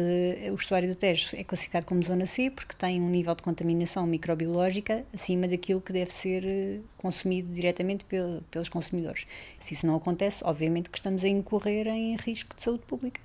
o 0.51 0.55
estuário 0.55 0.89
do 0.89 0.95
Tejo 0.95 1.35
é 1.35 1.43
classificado 1.43 1.85
como 1.85 2.03
zona 2.03 2.25
C 2.25 2.49
porque 2.49 2.75
tem 2.75 3.01
um 3.01 3.09
nível 3.09 3.33
de 3.33 3.41
contaminação 3.41 4.05
microbiológica 4.05 5.05
acima 5.13 5.47
daquilo 5.47 5.79
que 5.79 5.93
deve 5.93 6.11
ser 6.11 6.43
eh, 6.45 6.79
consumido 6.97 7.51
diretamente 7.53 8.03
pel, 8.05 8.43
pelos 8.51 8.67
consumidores. 8.67 9.25
Se 9.59 9.73
isso 9.73 9.87
não 9.87 9.95
acontece, 9.95 10.43
obviamente 10.43 10.89
que 10.89 10.97
estamos 10.97 11.23
a 11.23 11.27
incorrer 11.27 11.87
em 11.87 12.15
risco 12.17 12.55
de 12.55 12.63
saúde 12.63 12.83
pública. 12.85 13.21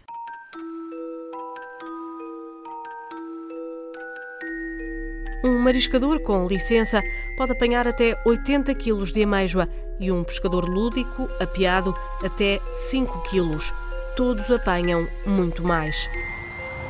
Um 5.42 5.58
mariscador 5.58 6.22
com 6.22 6.46
licença 6.46 7.02
pode 7.37 7.52
apanhar 7.52 7.88
até 7.88 8.14
80 8.26 8.75
kg 8.75 9.04
de 9.10 9.22
ameijoa 9.22 9.68
e 9.99 10.12
um 10.12 10.22
pescador 10.22 10.68
lúdico, 10.68 11.28
apiado, 11.40 11.94
até 12.22 12.60
5 12.75 13.22
kg 13.22 13.89
todos 14.20 14.50
apanham 14.50 15.08
muito 15.24 15.66
mais. 15.66 16.06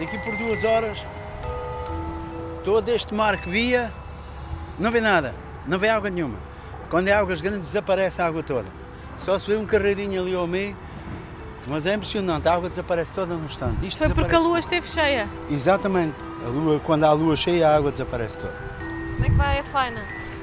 Daqui 0.01 0.19
por 0.19 0.37
duas 0.37 0.65
horas, 0.65 1.07
todo 2.65 2.89
este 2.89 3.15
mar 3.15 3.41
que 3.41 3.49
via, 3.49 3.93
não 4.77 4.91
vê 4.91 5.01
nada, 5.01 5.33
não 5.65 5.79
vê 5.79 5.89
água 5.89 6.11
nenhuma. 6.11 6.37
Quando 6.89 7.07
é 7.07 7.13
águas 7.13 7.41
grandes, 7.41 7.69
desaparece 7.69 8.21
a 8.21 8.27
água 8.27 8.43
toda. 8.43 8.67
Só 9.17 9.39
se 9.39 9.47
vê 9.47 9.57
um 9.57 9.65
carreirinho 9.65 10.21
ali 10.21 10.35
ao 10.35 10.45
meio, 10.45 10.77
mas 11.69 11.87
é 11.87 11.95
impressionante, 11.95 12.49
a 12.49 12.55
água 12.55 12.69
desaparece 12.69 13.13
toda 13.13 13.33
no 13.33 13.45
instante. 13.45 13.87
Isto 13.87 13.99
Foi 13.99 14.13
porque 14.13 14.35
a 14.35 14.41
lua 14.41 14.59
esteve 14.59 14.89
cheia? 14.89 15.29
Exatamente. 15.49 16.17
A 16.45 16.49
lua, 16.49 16.81
quando 16.81 17.05
há 17.05 17.11
a 17.11 17.13
lua 17.13 17.37
cheia, 17.37 17.69
a 17.69 17.77
água 17.77 17.93
desaparece 17.93 18.39
toda. 18.39 18.55
Como 19.13 19.25
é 19.25 19.29
que 19.29 19.37
vai 19.37 19.59
a 19.61 19.63
faina? 19.63 20.03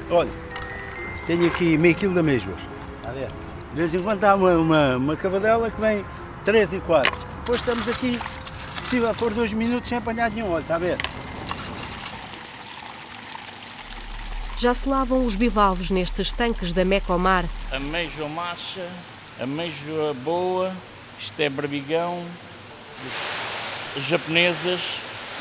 Olha, 0.10 0.32
tenho 1.25 1.48
aqui 1.48 1.77
meio 1.77 1.96
quilo 1.96 2.13
de 2.13 2.20
amêijoas. 2.22 2.62
A 3.03 3.12
ver. 3.12 3.27
De 3.74 3.75
vez 3.75 3.94
em 3.94 4.01
quando 4.01 4.24
há 4.24 4.34
uma, 4.34 4.53
uma, 4.53 4.96
uma 4.96 5.15
cavadela 5.17 5.70
que 5.70 5.82
vem 5.82 6.06
3 6.48 6.72
e 6.72 6.80
4. 6.80 7.12
Depois 7.39 7.60
estamos 7.60 7.89
aqui, 7.89 8.18
se 8.18 8.82
possível 8.82 9.13
for 9.13 9.34
dois 9.34 9.51
minutos 9.51 9.89
sem 9.89 9.98
apanhar 9.98 10.32
nenhum 10.32 10.50
olho, 10.50 10.62
está 10.62 10.75
a 10.75 10.80
ver? 10.80 10.98
Já 14.58 14.74
se 14.74 14.88
lavam 14.88 15.25
os 15.25 15.36
bivalves 15.36 15.89
nestes 15.92 16.32
tanques 16.32 16.72
da 16.72 16.86
Mecomar. 16.86 17.44
Ameijo 17.70 18.30
macha, 18.30 18.88
ameijo 19.42 20.13
boa, 20.24 20.72
isto 21.20 21.38
é 21.38 21.50
barbigão, 21.50 22.25
japonesas. 24.08 24.80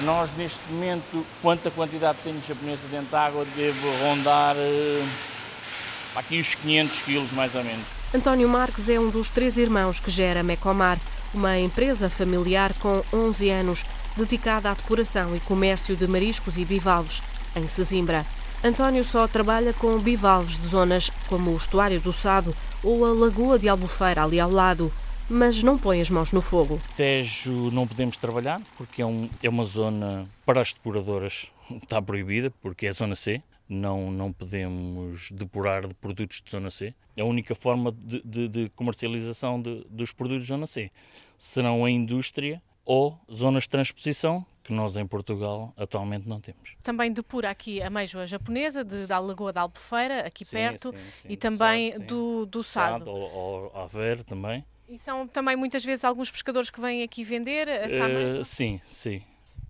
Nós 0.00 0.28
neste 0.36 0.60
momento, 0.68 1.24
quanta 1.40 1.70
quantidade 1.70 2.18
tem 2.24 2.36
de 2.36 2.48
japonesa 2.48 2.82
dentro 2.90 3.12
da 3.12 3.26
água, 3.26 3.46
devo 3.54 3.88
rondar 4.02 4.56
uh, 4.56 5.08
aqui 6.16 6.40
os 6.40 6.56
500 6.56 6.98
quilos 7.02 7.30
mais 7.30 7.54
ou 7.54 7.62
menos. 7.62 7.95
António 8.14 8.48
Marques 8.48 8.88
é 8.88 8.98
um 8.98 9.10
dos 9.10 9.28
três 9.30 9.56
irmãos 9.56 10.00
que 10.00 10.10
gera 10.10 10.42
Mecomar, 10.42 10.98
uma 11.34 11.58
empresa 11.58 12.08
familiar 12.08 12.72
com 12.74 13.02
11 13.12 13.50
anos, 13.50 13.84
dedicada 14.16 14.70
à 14.70 14.74
depuração 14.74 15.34
e 15.36 15.40
comércio 15.40 15.96
de 15.96 16.06
mariscos 16.06 16.56
e 16.56 16.64
bivalves, 16.64 17.22
em 17.54 17.66
Sesimbra. 17.66 18.24
António 18.64 19.04
só 19.04 19.26
trabalha 19.28 19.72
com 19.72 19.98
bivalves 19.98 20.56
de 20.56 20.66
zonas 20.68 21.10
como 21.28 21.50
o 21.50 21.56
Estuário 21.56 22.00
do 22.00 22.12
Sado 22.12 22.54
ou 22.82 23.04
a 23.04 23.12
Lagoa 23.12 23.58
de 23.58 23.68
Albufeira, 23.68 24.22
ali 24.22 24.40
ao 24.40 24.50
lado. 24.50 24.90
mas 25.28 25.60
não 25.60 25.76
põe 25.76 26.00
as 26.00 26.08
mãos 26.08 26.30
no 26.30 26.40
fogo. 26.40 26.80
Tejo 26.96 27.70
não 27.72 27.84
podemos 27.84 28.16
trabalhar 28.16 28.60
porque 28.78 29.02
é, 29.02 29.06
um, 29.06 29.28
é 29.42 29.48
uma 29.48 29.64
zona 29.64 30.24
para 30.46 30.60
as 30.60 30.72
depuradoras 30.72 31.50
está 31.82 32.00
proibida 32.00 32.52
porque 32.62 32.86
é 32.86 32.92
zona 32.92 33.16
C. 33.16 33.42
Não, 33.68 34.10
não 34.10 34.32
podemos 34.32 35.30
depurar 35.32 35.86
de 35.86 35.94
produtos 35.94 36.40
de 36.40 36.50
zona 36.50 36.70
C. 36.70 36.94
É 37.16 37.22
a 37.22 37.24
única 37.24 37.54
forma 37.54 37.90
de, 37.92 38.22
de, 38.24 38.48
de 38.48 38.68
comercialização 38.70 39.60
de, 39.60 39.84
dos 39.90 40.12
produtos 40.12 40.44
de 40.44 40.48
zona 40.48 40.66
C 40.66 40.90
serão 41.36 41.84
a 41.84 41.90
indústria 41.90 42.62
ou 42.84 43.18
zonas 43.32 43.64
de 43.64 43.68
transposição, 43.70 44.46
que 44.62 44.72
nós 44.72 44.96
em 44.96 45.06
Portugal 45.06 45.74
atualmente 45.76 46.28
não 46.28 46.40
temos. 46.40 46.76
Também 46.82 47.12
depura 47.12 47.50
aqui 47.50 47.82
a 47.82 47.90
meijoa 47.90 48.26
japonesa 48.26 48.84
de, 48.84 49.06
da 49.06 49.18
Lagoa 49.18 49.52
da 49.52 49.62
Albufeira, 49.62 50.20
aqui 50.20 50.44
sim, 50.44 50.56
perto, 50.56 50.90
sim, 50.90 50.98
sim, 51.22 51.28
e 51.30 51.36
também 51.36 51.92
Sado, 51.92 52.04
do, 52.06 52.46
do 52.46 52.62
Sado. 52.62 53.04
Sado 53.04 53.10
ou, 53.10 53.32
ou 53.32 53.76
Aveiro 53.76 54.22
também. 54.22 54.64
E 54.88 54.98
são 54.98 55.26
também 55.26 55.56
muitas 55.56 55.84
vezes 55.84 56.04
alguns 56.04 56.30
pescadores 56.30 56.70
que 56.70 56.80
vêm 56.80 57.02
aqui 57.02 57.24
vender 57.24 57.66
essa 57.66 58.06
uh, 58.06 58.44
Sim, 58.44 58.80
sim. 58.84 59.20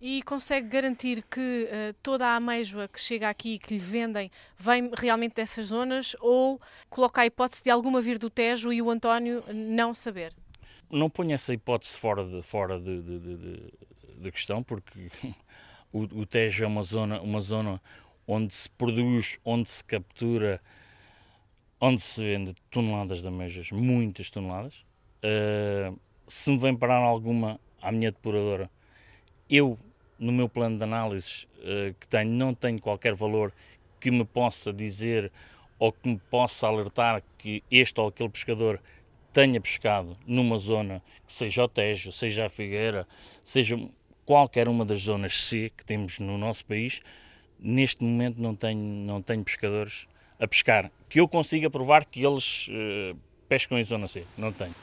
E 0.08 0.22
consegue 0.22 0.68
garantir 0.68 1.20
que 1.24 1.40
uh, 1.68 1.92
toda 2.00 2.24
a 2.24 2.36
ameijoa 2.36 2.86
que 2.86 3.00
chega 3.00 3.28
aqui 3.28 3.54
e 3.54 3.58
que 3.58 3.74
lhe 3.74 3.80
vendem 3.80 4.30
vem 4.56 4.88
realmente 4.96 5.34
dessas 5.34 5.66
zonas 5.66 6.14
ou 6.20 6.60
coloca 6.88 7.22
a 7.22 7.26
hipótese 7.26 7.64
de 7.64 7.70
alguma 7.70 8.00
vir 8.00 8.16
do 8.16 8.30
Tejo 8.30 8.72
e 8.72 8.80
o 8.80 8.88
António 8.88 9.42
não 9.52 9.92
saber? 9.92 10.32
Não 10.88 11.10
ponho 11.10 11.32
essa 11.32 11.52
hipótese 11.52 11.96
fora 11.96 12.24
de, 12.24 12.40
fora 12.40 12.78
de, 12.78 13.02
de, 13.02 13.18
de, 13.18 13.72
de 14.18 14.30
questão, 14.30 14.62
porque 14.62 15.10
o, 15.92 16.02
o 16.02 16.24
Tejo 16.24 16.62
é 16.62 16.68
uma 16.68 16.84
zona, 16.84 17.20
uma 17.20 17.40
zona 17.40 17.82
onde 18.28 18.54
se 18.54 18.70
produz, 18.70 19.40
onde 19.44 19.68
se 19.68 19.82
captura, 19.82 20.60
onde 21.80 22.00
se 22.00 22.22
vende 22.22 22.54
toneladas 22.70 23.22
de 23.22 23.26
ameijas, 23.26 23.72
muitas 23.72 24.30
toneladas. 24.30 24.84
Uh, 25.18 25.98
se 26.28 26.52
me 26.52 26.58
vem 26.58 26.76
parar 26.76 26.98
alguma 26.98 27.58
à 27.82 27.90
minha 27.90 28.12
depuradora, 28.12 28.70
eu, 29.48 29.78
no 30.18 30.32
meu 30.32 30.48
plano 30.48 30.78
de 30.78 30.84
análise 30.84 31.46
uh, 31.58 31.94
que 31.98 32.06
tenho, 32.08 32.30
não 32.30 32.54
tenho 32.54 32.80
qualquer 32.80 33.14
valor 33.14 33.52
que 34.00 34.10
me 34.10 34.24
possa 34.24 34.72
dizer 34.72 35.30
ou 35.78 35.92
que 35.92 36.08
me 36.08 36.18
possa 36.30 36.66
alertar 36.66 37.22
que 37.38 37.62
este 37.70 38.00
ou 38.00 38.08
aquele 38.08 38.28
pescador 38.28 38.80
tenha 39.32 39.60
pescado 39.60 40.16
numa 40.26 40.58
zona 40.58 41.02
que 41.26 41.32
seja 41.32 41.64
o 41.64 41.68
Tejo, 41.68 42.10
seja 42.12 42.46
a 42.46 42.48
Figueira, 42.48 43.06
seja 43.44 43.78
qualquer 44.24 44.68
uma 44.68 44.84
das 44.84 45.02
zonas 45.02 45.42
C 45.42 45.70
que 45.76 45.84
temos 45.84 46.18
no 46.18 46.38
nosso 46.38 46.64
país, 46.64 47.02
neste 47.58 48.02
momento 48.02 48.40
não 48.40 48.54
tenho, 48.54 48.80
não 48.80 49.20
tenho 49.20 49.44
pescadores 49.44 50.06
a 50.40 50.46
pescar. 50.48 50.90
Que 51.08 51.20
eu 51.20 51.28
consiga 51.28 51.70
provar 51.70 52.04
que 52.04 52.24
eles 52.24 52.68
uh, 52.68 53.16
pescam 53.48 53.78
em 53.78 53.84
zona 53.84 54.08
C. 54.08 54.24
Não 54.36 54.52
tenho. 54.52 54.74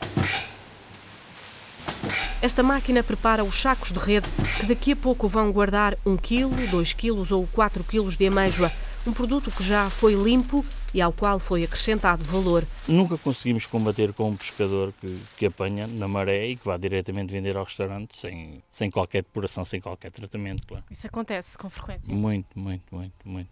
Esta 2.43 2.62
máquina 2.62 3.01
prepara 3.01 3.41
os 3.41 3.55
sacos 3.55 3.93
de 3.93 4.00
rede 4.00 4.27
que 4.59 4.65
daqui 4.65 4.91
a 4.91 4.95
pouco 4.97 5.29
vão 5.29 5.50
guardar 5.50 5.97
1 6.05 6.17
kg, 6.17 6.67
2 6.71 6.91
kg 6.91 7.31
ou 7.31 7.47
4 7.47 7.85
kg 7.85 8.17
de 8.17 8.27
ameijoa, 8.27 8.69
um 9.07 9.13
produto 9.13 9.50
que 9.50 9.63
já 9.63 9.89
foi 9.89 10.13
limpo 10.13 10.65
e 10.93 11.01
ao 11.01 11.13
qual 11.13 11.39
foi 11.39 11.63
acrescentado 11.63 12.21
valor. 12.25 12.67
Nunca 12.85 13.17
conseguimos 13.17 13.65
combater 13.65 14.12
com 14.12 14.31
um 14.31 14.35
pescador 14.35 14.93
que, 15.00 15.17
que 15.38 15.45
apanha 15.45 15.88
na 15.88 16.05
maré 16.05 16.47
e 16.47 16.57
que 16.57 16.65
vá 16.65 16.75
diretamente 16.75 17.31
vender 17.31 17.55
ao 17.55 17.63
restaurante 17.63 18.17
sem, 18.17 18.62
sem 18.69 18.91
qualquer 18.91 19.23
depuração, 19.23 19.63
sem 19.63 19.79
qualquer 19.79 20.12
tratamento, 20.12 20.67
claro. 20.67 20.83
Isso 20.91 21.07
acontece 21.07 21.57
com 21.57 21.69
frequência? 21.69 22.13
Muito, 22.13 22.59
muito, 22.59 22.93
muito, 22.93 23.13
muito. 23.23 23.50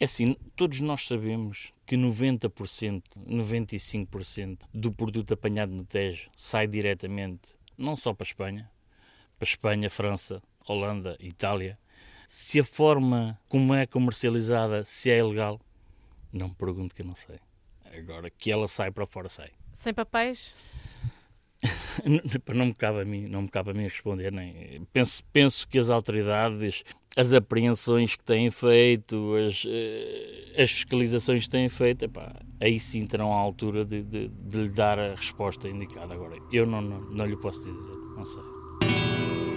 É 0.00 0.04
assim, 0.04 0.36
todos 0.56 0.80
nós 0.80 1.06
sabemos 1.06 1.72
que 1.86 1.96
90%, 1.96 3.02
95% 3.24 4.58
do 4.74 4.90
produto 4.90 5.32
apanhado 5.32 5.70
no 5.70 5.84
Tejo 5.84 6.28
sai 6.36 6.66
diretamente 6.66 7.61
não 7.76 7.96
só 7.96 8.12
para 8.12 8.24
a 8.24 8.28
Espanha, 8.28 8.70
para 9.38 9.46
a 9.46 9.50
Espanha, 9.50 9.90
França, 9.90 10.42
Holanda, 10.66 11.16
Itália. 11.20 11.78
Se 12.28 12.60
a 12.60 12.64
forma 12.64 13.38
como 13.48 13.74
é 13.74 13.86
comercializada, 13.86 14.84
se 14.84 15.10
é 15.10 15.18
ilegal, 15.18 15.60
não 16.32 16.48
me 16.48 16.54
pergunto 16.54 16.94
que 16.94 17.02
eu 17.02 17.06
não 17.06 17.14
sei. 17.14 17.38
Agora, 17.96 18.30
que 18.30 18.50
ela 18.50 18.66
sai 18.68 18.90
para 18.90 19.06
fora, 19.06 19.28
sai. 19.28 19.50
Sem 19.74 19.92
papéis? 19.92 20.56
não 22.54 22.66
me 22.66 22.74
cabe 22.74 23.02
a 23.02 23.04
mim, 23.04 23.28
não 23.28 23.42
me 23.42 23.48
cabe 23.48 23.70
a 23.70 23.74
mim 23.74 23.84
responder, 23.84 24.32
nem. 24.32 24.84
Penso, 24.92 25.22
penso 25.32 25.68
que 25.68 25.78
as 25.78 25.90
autoridades, 25.90 26.84
as 27.16 27.32
apreensões 27.32 28.16
que 28.16 28.24
têm 28.24 28.50
feito, 28.50 29.34
as, 29.34 29.64
eh, 29.66 30.62
as 30.62 30.70
fiscalizações 30.70 31.44
que 31.44 31.50
têm 31.50 31.68
feito, 31.68 32.04
epá, 32.04 32.34
aí 32.60 32.80
sim 32.80 33.06
terão 33.06 33.32
a 33.32 33.36
altura 33.36 33.84
de, 33.84 34.02
de, 34.02 34.28
de, 34.28 34.58
lhe 34.58 34.68
dar 34.68 34.98
a 34.98 35.14
resposta 35.14 35.68
indicada. 35.68 36.14
Agora, 36.14 36.36
eu 36.50 36.66
não, 36.66 36.80
não, 36.80 37.00
não 37.00 37.26
lhe 37.26 37.36
posso 37.36 37.58
dizer, 37.58 37.72
não 38.16 38.24
sei. 38.24 38.42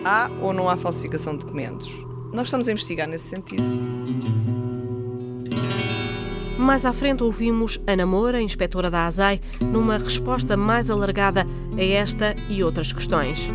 Há 0.04 0.30
ou 0.42 0.54
não 0.54 0.70
há 0.70 0.76
falsificação 0.76 1.34
de 1.34 1.46
documentos? 1.46 1.90
Nós 2.34 2.48
estamos 2.48 2.68
a 2.68 2.72
investigar 2.72 3.08
nesse 3.08 3.30
sentido. 3.30 3.70
Mais 6.58 6.86
à 6.86 6.92
frente 6.92 7.24
ouvimos 7.24 7.80
Ana 7.88 8.06
Moura, 8.06 8.42
inspetora 8.42 8.90
da 8.90 9.06
ASAI, 9.06 9.40
numa 9.62 9.98
resposta 9.98 10.58
mais 10.58 10.90
alargada 10.90 11.46
a 11.78 11.84
esta 11.84 12.36
e 12.50 12.64
outras 12.64 12.92
questões. 12.92 13.50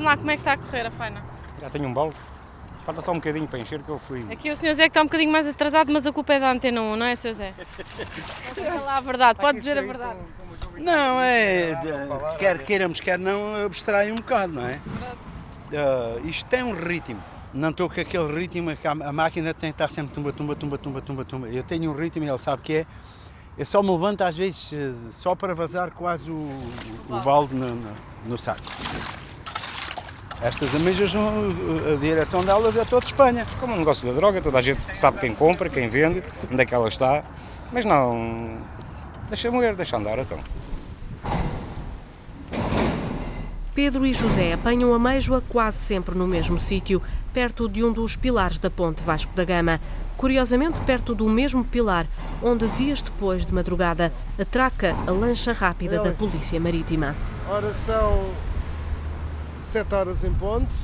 Conte-me 0.00 0.04
lá 0.04 0.16
como 0.16 0.30
é 0.30 0.34
que 0.34 0.40
está 0.40 0.52
a 0.52 0.56
correr 0.56 0.86
a 0.86 0.90
faina. 0.90 1.22
Já 1.60 1.70
tenho 1.70 1.88
um 1.88 1.92
balde. 1.92 2.16
Falta 2.84 3.02
só 3.02 3.12
um 3.12 3.16
bocadinho 3.16 3.46
para 3.46 3.58
encher 3.58 3.82
que 3.82 3.88
eu 3.88 3.98
fui. 3.98 4.24
Aqui 4.30 4.50
o 4.50 4.56
senhor 4.56 4.74
Zé 4.74 4.84
que 4.84 4.88
está 4.88 5.02
um 5.02 5.04
bocadinho 5.04 5.30
mais 5.30 5.46
atrasado, 5.46 5.92
mas 5.92 6.06
a 6.06 6.12
culpa 6.12 6.32
é 6.32 6.40
da 6.40 6.50
Antena 6.50 6.80
1, 6.80 6.96
não 6.96 7.06
é, 7.06 7.14
Sr. 7.14 7.34
Zé? 7.34 7.54
Lá 8.84 8.96
a 8.96 9.00
verdade, 9.00 9.38
pode 9.38 9.58
dizer 9.58 9.78
a 9.78 9.82
verdade. 9.82 10.18
Não, 10.78 11.20
é. 11.20 11.78
Quer 12.38 12.64
queiramos, 12.64 13.00
quer 13.00 13.18
não, 13.18 13.66
abstrai 13.66 14.10
um 14.10 14.14
bocado, 14.14 14.54
não 14.54 14.66
é? 14.66 14.80
Uh, 15.70 16.26
isto 16.26 16.48
tem 16.48 16.62
um 16.62 16.72
ritmo. 16.72 17.22
Não 17.52 17.68
estou 17.70 17.90
com 17.90 18.00
aquele 18.00 18.32
ritmo, 18.32 18.70
a 19.04 19.12
máquina 19.12 19.52
tem 19.52 19.70
que 19.70 19.74
estar 19.74 19.88
sempre 19.88 20.14
tumba, 20.14 20.32
tumba, 20.32 20.56
tumba, 20.56 20.78
tumba, 20.78 21.02
tumba, 21.02 21.24
tumba. 21.24 21.48
Eu 21.48 21.62
tenho 21.62 21.90
um 21.90 21.94
ritmo 21.94 22.24
e 22.24 22.28
ele 22.28 22.38
sabe 22.38 22.62
que 22.62 22.72
é. 22.72 22.86
Eu 23.58 23.66
só 23.66 23.82
me 23.82 23.90
levanto 23.90 24.22
às 24.22 24.36
vezes 24.36 24.72
eh, 24.72 24.92
só 25.10 25.34
para 25.34 25.54
vazar 25.54 25.90
quase 25.90 26.30
o, 26.30 26.48
o 27.10 27.20
balde 27.20 27.54
no, 27.54 27.74
no, 27.74 27.92
no 28.26 28.38
saco. 28.38 28.62
Estas 30.42 30.74
ameijas, 30.74 31.12
a 31.14 31.96
direção 31.96 32.42
delas 32.42 32.74
é 32.74 32.84
toda 32.84 33.04
Espanha. 33.04 33.46
Como 33.60 33.74
um 33.74 33.78
negócio 33.78 34.08
da 34.08 34.14
droga, 34.14 34.40
toda 34.40 34.58
a 34.58 34.62
gente 34.62 34.80
sabe 34.94 35.18
quem 35.18 35.34
compra, 35.34 35.68
quem 35.68 35.86
vende, 35.88 36.22
onde 36.50 36.62
é 36.62 36.64
que 36.64 36.74
ela 36.74 36.88
está. 36.88 37.22
Mas 37.70 37.84
não. 37.84 38.56
Deixa 39.28 39.50
morrer, 39.50 39.76
deixa 39.76 39.98
andar 39.98 40.18
então. 40.18 40.38
Pedro 43.74 44.04
e 44.06 44.14
José 44.14 44.54
apanham 44.54 44.94
a 44.94 44.98
meijoa 44.98 45.42
quase 45.46 45.76
sempre 45.76 46.14
no 46.14 46.26
mesmo 46.26 46.58
sítio, 46.58 47.02
perto 47.32 47.68
de 47.68 47.84
um 47.84 47.92
dos 47.92 48.16
pilares 48.16 48.58
da 48.58 48.70
ponte 48.70 49.02
Vasco 49.02 49.32
da 49.34 49.44
Gama. 49.44 49.78
Curiosamente, 50.16 50.80
perto 50.80 51.14
do 51.14 51.28
mesmo 51.28 51.64
pilar 51.64 52.06
onde, 52.42 52.66
dias 52.70 53.02
depois 53.02 53.44
de 53.44 53.54
madrugada, 53.54 54.12
atraca 54.38 54.96
a 55.06 55.10
lancha 55.10 55.52
rápida 55.52 56.02
da 56.02 56.10
Polícia 56.10 56.58
Marítima. 56.58 57.14
Ora, 57.48 57.72
são 57.72 58.24
sete 59.70 59.94
horas 59.94 60.24
em 60.24 60.32
ponte. 60.32 60.74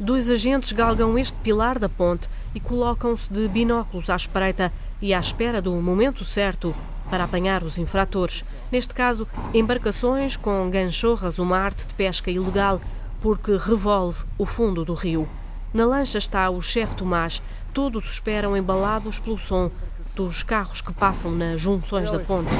Dois 0.00 0.30
agentes 0.30 0.72
galgam 0.72 1.18
este 1.18 1.36
pilar 1.40 1.78
da 1.78 1.86
ponte 1.86 2.26
e 2.54 2.60
colocam-se 2.60 3.30
de 3.30 3.46
binóculos 3.48 4.08
à 4.08 4.16
espreita 4.16 4.72
e 4.98 5.12
à 5.12 5.20
espera 5.20 5.60
do 5.60 5.74
momento 5.74 6.24
certo 6.24 6.74
para 7.10 7.24
apanhar 7.24 7.62
os 7.62 7.76
infratores. 7.76 8.42
Neste 8.72 8.94
caso, 8.94 9.28
embarcações 9.52 10.36
com 10.36 10.70
ganchorras, 10.70 11.38
uma 11.38 11.58
arte 11.58 11.86
de 11.86 11.92
pesca 11.92 12.30
ilegal, 12.30 12.80
porque 13.20 13.58
revolve 13.58 14.24
o 14.38 14.46
fundo 14.46 14.82
do 14.82 14.94
rio. 14.94 15.28
Na 15.74 15.84
lancha 15.84 16.16
está 16.16 16.48
o 16.48 16.62
chefe 16.62 16.96
Tomás. 16.96 17.42
Todos 17.74 18.10
esperam 18.10 18.56
embalados 18.56 19.18
pelo 19.18 19.36
som 19.36 19.70
dos 20.16 20.42
carros 20.42 20.80
que 20.80 20.94
passam 20.94 21.30
nas 21.30 21.60
junções 21.60 22.10
da 22.10 22.20
ponte. 22.20 22.50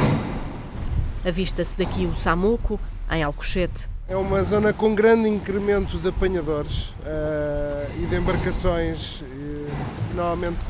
Avista-se 1.27 1.79
daqui 1.79 2.05
o 2.05 2.15
Samuco, 2.15 2.79
em 3.11 3.23
Alcochete. 3.23 3.92
É 4.09 4.17
uma 4.17 4.43
zona 4.43 4.73
com 4.73 4.95
grande 4.95 5.29
incremento 5.29 5.97
de 5.97 6.09
apanhadores 6.09 6.89
uh, 6.89 8.03
e 8.03 8.07
de 8.07 8.17
embarcações 8.17 9.23
que 9.23 10.15
normalmente 10.15 10.65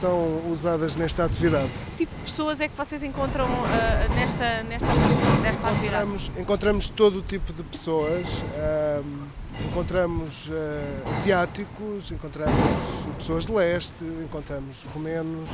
são 0.00 0.42
usadas 0.50 0.96
nesta 0.96 1.24
atividade. 1.24 1.70
Que 1.96 2.06
tipo 2.06 2.16
de 2.16 2.22
pessoas 2.22 2.60
é 2.60 2.68
que 2.68 2.76
vocês 2.76 3.02
encontram 3.02 3.46
uh, 3.46 4.14
nesta, 4.14 4.62
nesta, 4.62 4.86
nesta 5.42 5.68
atividade? 5.68 6.04
Encontramos, 6.04 6.32
encontramos 6.38 6.88
todo 6.88 7.18
o 7.18 7.22
tipo 7.22 7.52
de 7.52 7.62
pessoas. 7.62 8.38
Uh, 8.38 9.04
encontramos 9.68 10.50
asiáticos, 11.12 12.10
encontramos 12.10 13.06
pessoas 13.16 13.46
de 13.46 13.52
leste, 13.52 14.02
encontramos 14.24 14.82
romenos, 14.92 15.48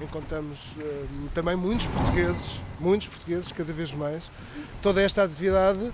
encontramos 0.00 0.76
uh, 0.76 1.06
também 1.32 1.56
muitos 1.56 1.86
portugueses, 1.86 2.60
muitos 2.80 3.08
portugueses, 3.08 3.52
cada 3.52 3.72
vez 3.72 3.92
mais. 3.92 4.30
Toda 4.82 5.00
esta 5.00 5.22
atividade, 5.22 5.80
uh, 5.80 5.92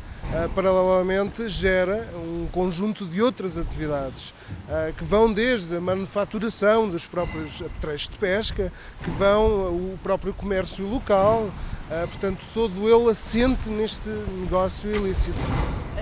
paralelamente, 0.55 1.49
gera 1.49 2.09
um 2.15 2.47
conjunto 2.51 3.05
de 3.07 3.21
outras 3.23 3.59
atividades 3.59 4.31
uh, 4.31 4.93
que 4.97 5.05
vão 5.05 5.33
desde 5.33 5.77
a 5.77 5.81
manufaturação 5.81 6.89
dos 6.89 7.07
próprios 7.07 7.61
apetrechos 7.61 8.09
de 8.09 8.17
pesca, 8.17 8.73
que 9.03 9.11
vão 9.11 9.69
o 9.69 9.99
próprio 10.03 10.33
comércio 10.33 10.87
local, 10.87 11.51
portanto, 12.09 12.41
todo 12.55 12.89
ele 12.89 13.11
assente 13.11 13.69
neste 13.69 14.09
negócio 14.09 14.95
ilícito. 14.95 15.39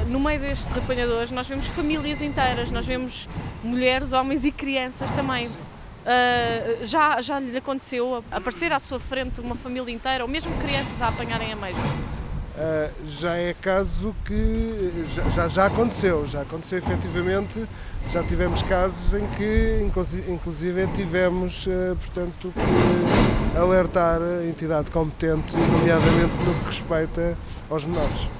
No 0.06 0.20
meio 0.20 0.38
destes 0.38 0.76
apanhadores, 0.76 1.30
nós 1.30 1.48
vemos 1.48 1.66
famílias 1.68 2.20
inteiras, 2.20 2.70
nós 2.70 2.86
vemos 2.86 3.28
mulheres, 3.64 4.12
homens 4.12 4.44
e 4.44 4.52
crianças 4.52 5.10
também. 5.12 5.46
Sim 5.46 5.67
Uh, 6.08 6.86
já, 6.86 7.20
já 7.20 7.38
lhe 7.38 7.54
aconteceu 7.54 8.24
aparecer 8.30 8.72
à 8.72 8.80
sua 8.80 8.98
frente 8.98 9.42
uma 9.42 9.54
família 9.54 9.92
inteira 9.92 10.24
ou 10.24 10.30
mesmo 10.30 10.50
crianças 10.56 11.02
a 11.02 11.08
apanharem 11.08 11.52
a 11.52 11.56
mesma? 11.56 11.84
Uh, 11.84 12.90
já 13.06 13.36
é 13.36 13.52
caso 13.52 14.16
que 14.24 15.04
já, 15.34 15.48
já 15.48 15.66
aconteceu, 15.66 16.24
já 16.24 16.40
aconteceu 16.40 16.78
efetivamente, 16.78 17.68
já 18.08 18.24
tivemos 18.24 18.62
casos 18.62 19.12
em 19.12 19.26
que 19.36 19.86
inclusive 20.26 20.86
tivemos, 20.94 21.66
uh, 21.66 21.94
portanto, 21.96 22.54
que 22.54 23.58
alertar 23.58 24.22
a 24.22 24.46
entidade 24.46 24.90
competente, 24.90 25.54
nomeadamente 25.58 26.34
no 26.42 26.54
que 26.60 26.64
respeita 26.68 27.36
aos 27.68 27.84
menores. 27.84 28.30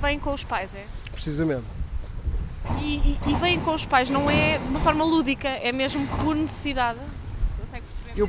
Vêm 0.00 0.18
com 0.18 0.32
os 0.32 0.42
pais, 0.42 0.74
é? 0.74 0.84
Precisamente. 1.12 1.81
E, 2.80 2.94
e, 2.94 3.18
e 3.30 3.34
vêm 3.34 3.60
com 3.60 3.74
os 3.74 3.84
pais, 3.84 4.08
não 4.08 4.30
é 4.30 4.58
de 4.58 4.68
uma 4.68 4.80
forma 4.80 5.04
lúdica, 5.04 5.48
é 5.48 5.72
mesmo 5.72 6.06
por 6.18 6.36
necessidade? 6.36 6.98
Consegue 7.60 7.84
perceber? 7.86 8.20
Eu, 8.20 8.28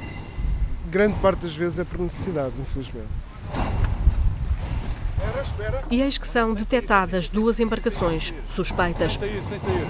grande 0.89 1.19
parte 1.19 1.41
das 1.41 1.55
vezes 1.55 1.79
é 1.79 1.83
por 1.83 1.99
necessidade, 1.99 2.53
infelizmente. 2.59 3.07
Espera, 5.17 5.43
espera. 5.43 5.83
E 5.89 6.01
eis 6.01 6.17
que 6.17 6.27
são 6.27 6.53
detectadas 6.53 7.29
duas 7.29 7.59
embarcações 7.59 8.33
suspeitas. 8.45 9.13
Sem 9.13 9.21
sair, 9.21 9.43
sem 9.47 9.59
sair. 9.59 9.87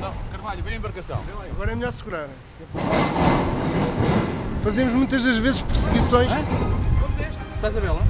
Não, 0.00 0.14
Carvalho, 0.30 0.62
vem 0.62 0.74
a 0.74 0.76
embarcação. 0.76 1.20
Agora 1.52 1.72
é 1.72 1.74
melhor 1.74 1.92
segurar. 1.92 2.28
Fazemos 4.62 4.92
muitas 4.92 5.22
das 5.22 5.38
vezes 5.38 5.62
perseguições. 5.62 6.32
Vamos 6.32 7.18
a 7.18 7.22
esta. 7.22 7.40
Estás 7.56 7.76
a 7.76 7.80
vê-la? 7.80 8.02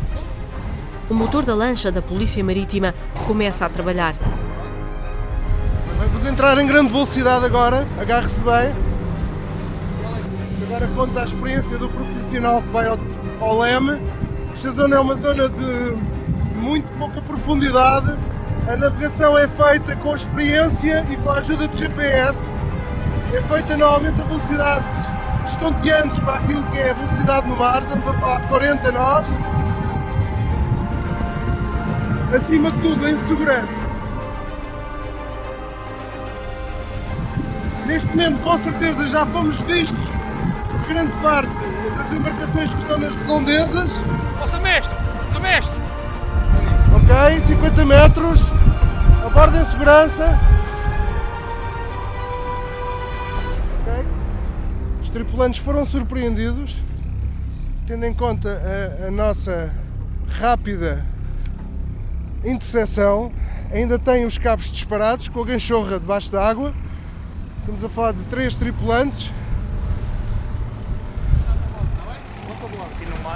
O 1.09 1.15
motor 1.15 1.45
da 1.45 1.55
lancha 1.55 1.91
da 1.91 2.01
Polícia 2.01 2.43
Marítima 2.45 2.95
começa 3.27 3.67
a 3.67 3.69
trabalhar. 3.69 4.15
Vamos 6.01 6.27
entrar 6.27 6.57
em 6.57 6.67
grande 6.67 6.91
velocidade 6.91 7.45
agora, 7.45 7.87
agarre-se 8.01 8.43
bem. 8.43 8.75
Agora 10.63 10.89
conta 10.97 11.21
a 11.21 11.25
experiência 11.25 11.77
do 11.77 11.91
profissional 11.91 12.63
que 12.63 12.69
vai 12.69 12.87
ao, 12.87 12.99
ao 13.39 13.59
leme. 13.59 14.01
Esta 14.55 14.73
zona 14.73 14.97
é 14.97 14.99
uma 14.99 15.15
zona 15.15 15.47
de 15.51 15.97
muito 16.57 16.89
pouca 16.99 17.21
profundidade. 17.21 18.17
A 18.67 18.77
navegação 18.79 19.37
é 19.37 19.47
feita 19.47 19.95
com 19.97 20.15
experiência 20.15 21.05
e 21.11 21.17
com 21.19 21.29
a 21.29 21.35
ajuda 21.35 21.69
do 21.69 21.77
GPS. 21.77 22.55
É 23.35 23.43
feita 23.43 23.77
normalmente 23.77 24.23
a 24.23 24.25
velocidades 24.25 25.07
estonteantes 25.45 26.19
para 26.21 26.37
aquilo 26.37 26.63
que 26.71 26.79
é 26.79 26.93
a 26.93 26.95
velocidade 26.95 27.47
no 27.47 27.57
mar. 27.57 27.83
Estamos 27.83 28.07
a 28.07 28.13
falar 28.15 28.41
de 28.41 28.47
40 28.49 28.93
nós. 28.93 29.27
Acima 32.35 32.71
de 32.71 32.81
tudo, 32.81 33.07
em 33.07 33.17
segurança. 33.19 33.90
Neste 37.91 38.07
momento, 38.07 38.39
com 38.45 38.57
certeza, 38.57 39.09
já 39.09 39.27
fomos 39.27 39.61
vistos 39.63 40.13
grande 40.87 41.11
parte 41.21 41.51
das 41.99 42.13
embarcações 42.13 42.73
que 42.73 42.81
estão 42.83 42.99
nas 42.99 43.13
redondezas. 43.17 43.91
Nossa 44.39 44.61
mestre! 44.61 44.95
Nossa 45.25 45.41
mestre! 45.41 45.77
Ok, 46.95 47.41
50 47.41 47.85
metros, 47.85 48.43
a 49.27 49.29
bordo 49.31 49.57
em 49.57 49.65
segurança. 49.65 50.39
Ok. 53.81 54.07
Os 55.03 55.11
tripulantes 55.11 55.61
foram 55.61 55.85
surpreendidos, 55.85 56.81
tendo 57.89 58.07
em 58.07 58.15
conta 58.15 58.63
a, 59.03 59.09
a 59.09 59.11
nossa 59.11 59.75
rápida 60.29 61.05
interseção. 62.45 63.33
Ainda 63.73 63.99
tem 63.99 64.25
os 64.25 64.39
cabos 64.39 64.71
disparados 64.71 65.29
com 65.29 65.43
a 65.43 65.45
ganchorra 65.45 65.99
debaixo 65.99 66.31
da 66.31 66.49
água. 66.49 66.73
Estamos 67.71 67.85
a 67.85 67.89
falar 67.89 68.13
de 68.13 68.25
três 68.25 68.57
tripulantes. 68.57 69.31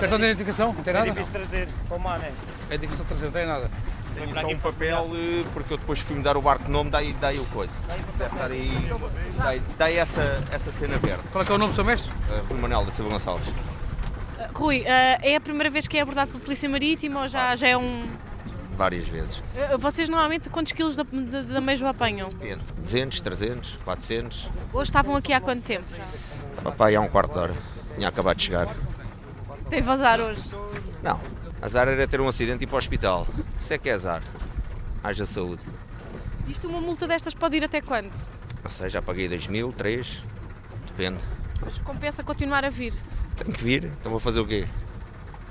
Cartão 0.01 0.19
de 0.19 0.25
identificação? 0.25 0.73
Não 0.73 0.83
tem 0.83 0.93
nada? 0.93 1.07
É 1.07 1.13
difícil 1.13 1.33
trazer 1.33 1.69
para 1.87 1.97
o 1.97 2.01
mar, 2.01 2.21
é? 2.21 2.33
É 2.69 2.77
difícil 2.77 3.05
trazer, 3.05 3.25
não 3.27 3.33
tem 3.33 3.47
nada. 3.47 3.71
Tenho 4.13 4.35
só 4.35 4.47
um 4.49 4.59
papel, 4.59 5.11
eh, 5.15 5.45
porque 5.55 5.75
eu 5.75 5.79
depois 5.79 6.01
fui-me 6.01 6.21
dar 6.21 6.37
o 6.37 6.43
barco 6.43 6.65
de 6.65 6.71
nome, 6.73 6.91
daí, 6.91 7.13
daí 7.21 7.39
o 7.39 7.45
coisa. 7.47 7.73
Deve 8.19 8.35
estar 8.35 8.51
aí, 8.51 8.93
daí, 9.39 9.63
daí 9.79 9.97
essa, 9.99 10.43
essa 10.51 10.73
cena 10.73 10.99
verde. 10.99 11.23
Qual 11.31 11.43
é 11.43 11.47
que 11.47 11.53
é 11.53 11.55
o 11.55 11.59
nome 11.59 11.71
do 11.71 11.77
seu 11.77 11.85
mestre? 11.85 12.11
Uh, 12.29 12.45
Rui 12.49 12.61
Manuel 12.61 12.85
da 12.87 12.93
Silva 12.93 13.13
Gonçalves. 13.13 13.47
Uh, 13.47 13.55
Rui, 14.59 14.81
uh, 14.81 14.85
é 15.23 15.37
a 15.37 15.41
primeira 15.41 15.71
vez 15.71 15.87
que 15.87 15.97
é 15.97 16.01
abordado 16.01 16.33
pela 16.33 16.43
Polícia 16.43 16.69
Marítima 16.69 17.23
ou 17.23 17.29
já, 17.29 17.55
já 17.55 17.69
é 17.69 17.77
um 17.77 18.05
várias 18.75 19.09
vezes. 19.09 19.43
Eh, 19.55 19.77
vocês 19.77 20.09
normalmente 20.09 20.49
quantos 20.51 20.73
quilos 20.73 20.97
da, 20.97 21.05
da, 21.05 21.43
da 21.43 21.61
mesma 21.61 21.91
apanham? 21.91 22.29
200, 22.83 23.21
300, 23.21 23.79
400. 23.85 24.49
Hoje 24.73 24.91
estavam 24.91 25.17
aqui 25.17 25.33
há 25.33 25.41
quanto 25.41 25.63
tempo 25.63 25.87
já? 25.95 26.05
Estava 26.71 26.97
há 26.97 27.01
um 27.01 27.09
quarto 27.09 27.33
de 27.33 27.39
hora. 27.39 27.55
Tinha 27.95 28.09
acabado 28.09 28.37
de 28.37 28.45
chegar. 28.45 28.69
Tem 29.69 29.83
vazar 29.83 30.21
hoje? 30.21 30.43
Não. 31.03 31.21
Azar 31.61 31.89
era 31.89 32.07
ter 32.07 32.21
um 32.21 32.29
acidente 32.29 32.63
e 32.63 32.65
ir 32.65 32.67
para 32.67 32.75
o 32.75 32.79
hospital. 32.79 33.27
Isso 33.59 33.73
é 33.73 33.79
que 33.79 33.89
é 33.89 33.93
azar. 33.93 34.23
Haja 35.03 35.25
saúde. 35.25 35.63
Isto 36.49 36.69
uma 36.69 36.81
multa 36.81 37.09
destas 37.09 37.35
pode 37.35 37.57
ir 37.57 37.65
até 37.65 37.81
quanto? 37.81 38.19
Não 38.63 38.71
sei, 38.71 38.91
já 38.91 39.01
paguei 39.01 39.29
2 39.29 39.49
mil, 39.49 39.73
3, 39.73 40.23
depende. 40.87 41.23
Mas 41.61 41.79
compensa 41.79 42.23
continuar 42.23 42.65
a 42.65 42.71
vir? 42.71 42.93
Tenho 43.37 43.53
que 43.53 43.65
vir, 43.65 43.85
então 43.85 44.11
vou 44.11 44.21
fazer 44.21 44.41
o 44.41 44.47
quê? 44.47 44.67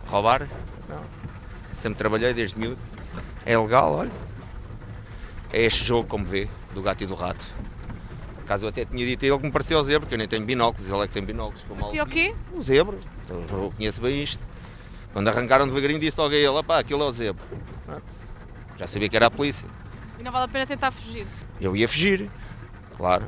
Roubar? 0.07 0.47
Não. 0.87 1.03
Sempre 1.73 1.97
trabalhei 1.97 2.33
desde 2.33 2.59
miúdo. 2.59 2.77
É 3.45 3.57
legal, 3.57 3.91
olha. 3.93 4.11
É 5.51 5.61
este 5.61 5.85
jogo, 5.85 6.07
como 6.07 6.25
vê, 6.25 6.49
do 6.73 6.81
gato 6.81 7.03
e 7.03 7.07
do 7.07 7.15
rato. 7.15 7.45
Caso 8.47 8.65
eu 8.65 8.69
até 8.69 8.85
tinha 8.85 9.05
dito 9.05 9.23
a 9.23 9.27
ele 9.27 9.37
que 9.37 9.45
me 9.45 9.51
parecia 9.51 9.77
o 9.77 9.83
zebra, 9.83 10.01
porque 10.01 10.15
eu 10.15 10.17
nem 10.17 10.27
tenho 10.27 10.45
binóculos, 10.45 10.89
ele 10.89 11.01
é 11.01 11.07
que 11.07 11.13
tem 11.13 11.23
binóculos. 11.23 11.63
Parecia 11.63 12.03
o 12.03 12.07
quê? 12.07 12.35
O 12.51 12.61
zebra. 12.61 12.97
Então, 13.23 13.63
eu 13.63 13.73
conheço 13.75 14.01
bem 14.01 14.21
isto. 14.21 14.43
Quando 15.13 15.27
arrancaram 15.27 15.67
devagarinho 15.67 15.99
disse 15.99 16.19
logo 16.19 16.33
a 16.33 16.37
ele, 16.37 16.63
pá, 16.63 16.79
aquilo 16.79 17.03
é 17.03 17.05
o 17.05 17.11
zebra. 17.11 17.43
Já 18.77 18.87
sabia 18.87 19.07
que 19.07 19.15
era 19.15 19.27
a 19.27 19.31
polícia. 19.31 19.67
E 20.19 20.23
não 20.23 20.31
vale 20.31 20.45
a 20.45 20.47
pena 20.47 20.65
tentar 20.65 20.91
fugir? 20.91 21.27
Eu 21.61 21.75
ia 21.75 21.87
fugir, 21.87 22.29
claro. 22.97 23.25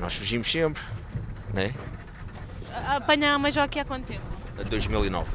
Nós 0.00 0.14
fugimos 0.14 0.50
sempre, 0.50 0.82
né? 1.52 1.74
Apanha 2.86 3.34
a 3.34 3.38
Major 3.38 3.62
aqui 3.64 3.78
há 3.78 3.84
quanto 3.84 4.06
tempo? 4.06 4.22
2009. 4.68 5.30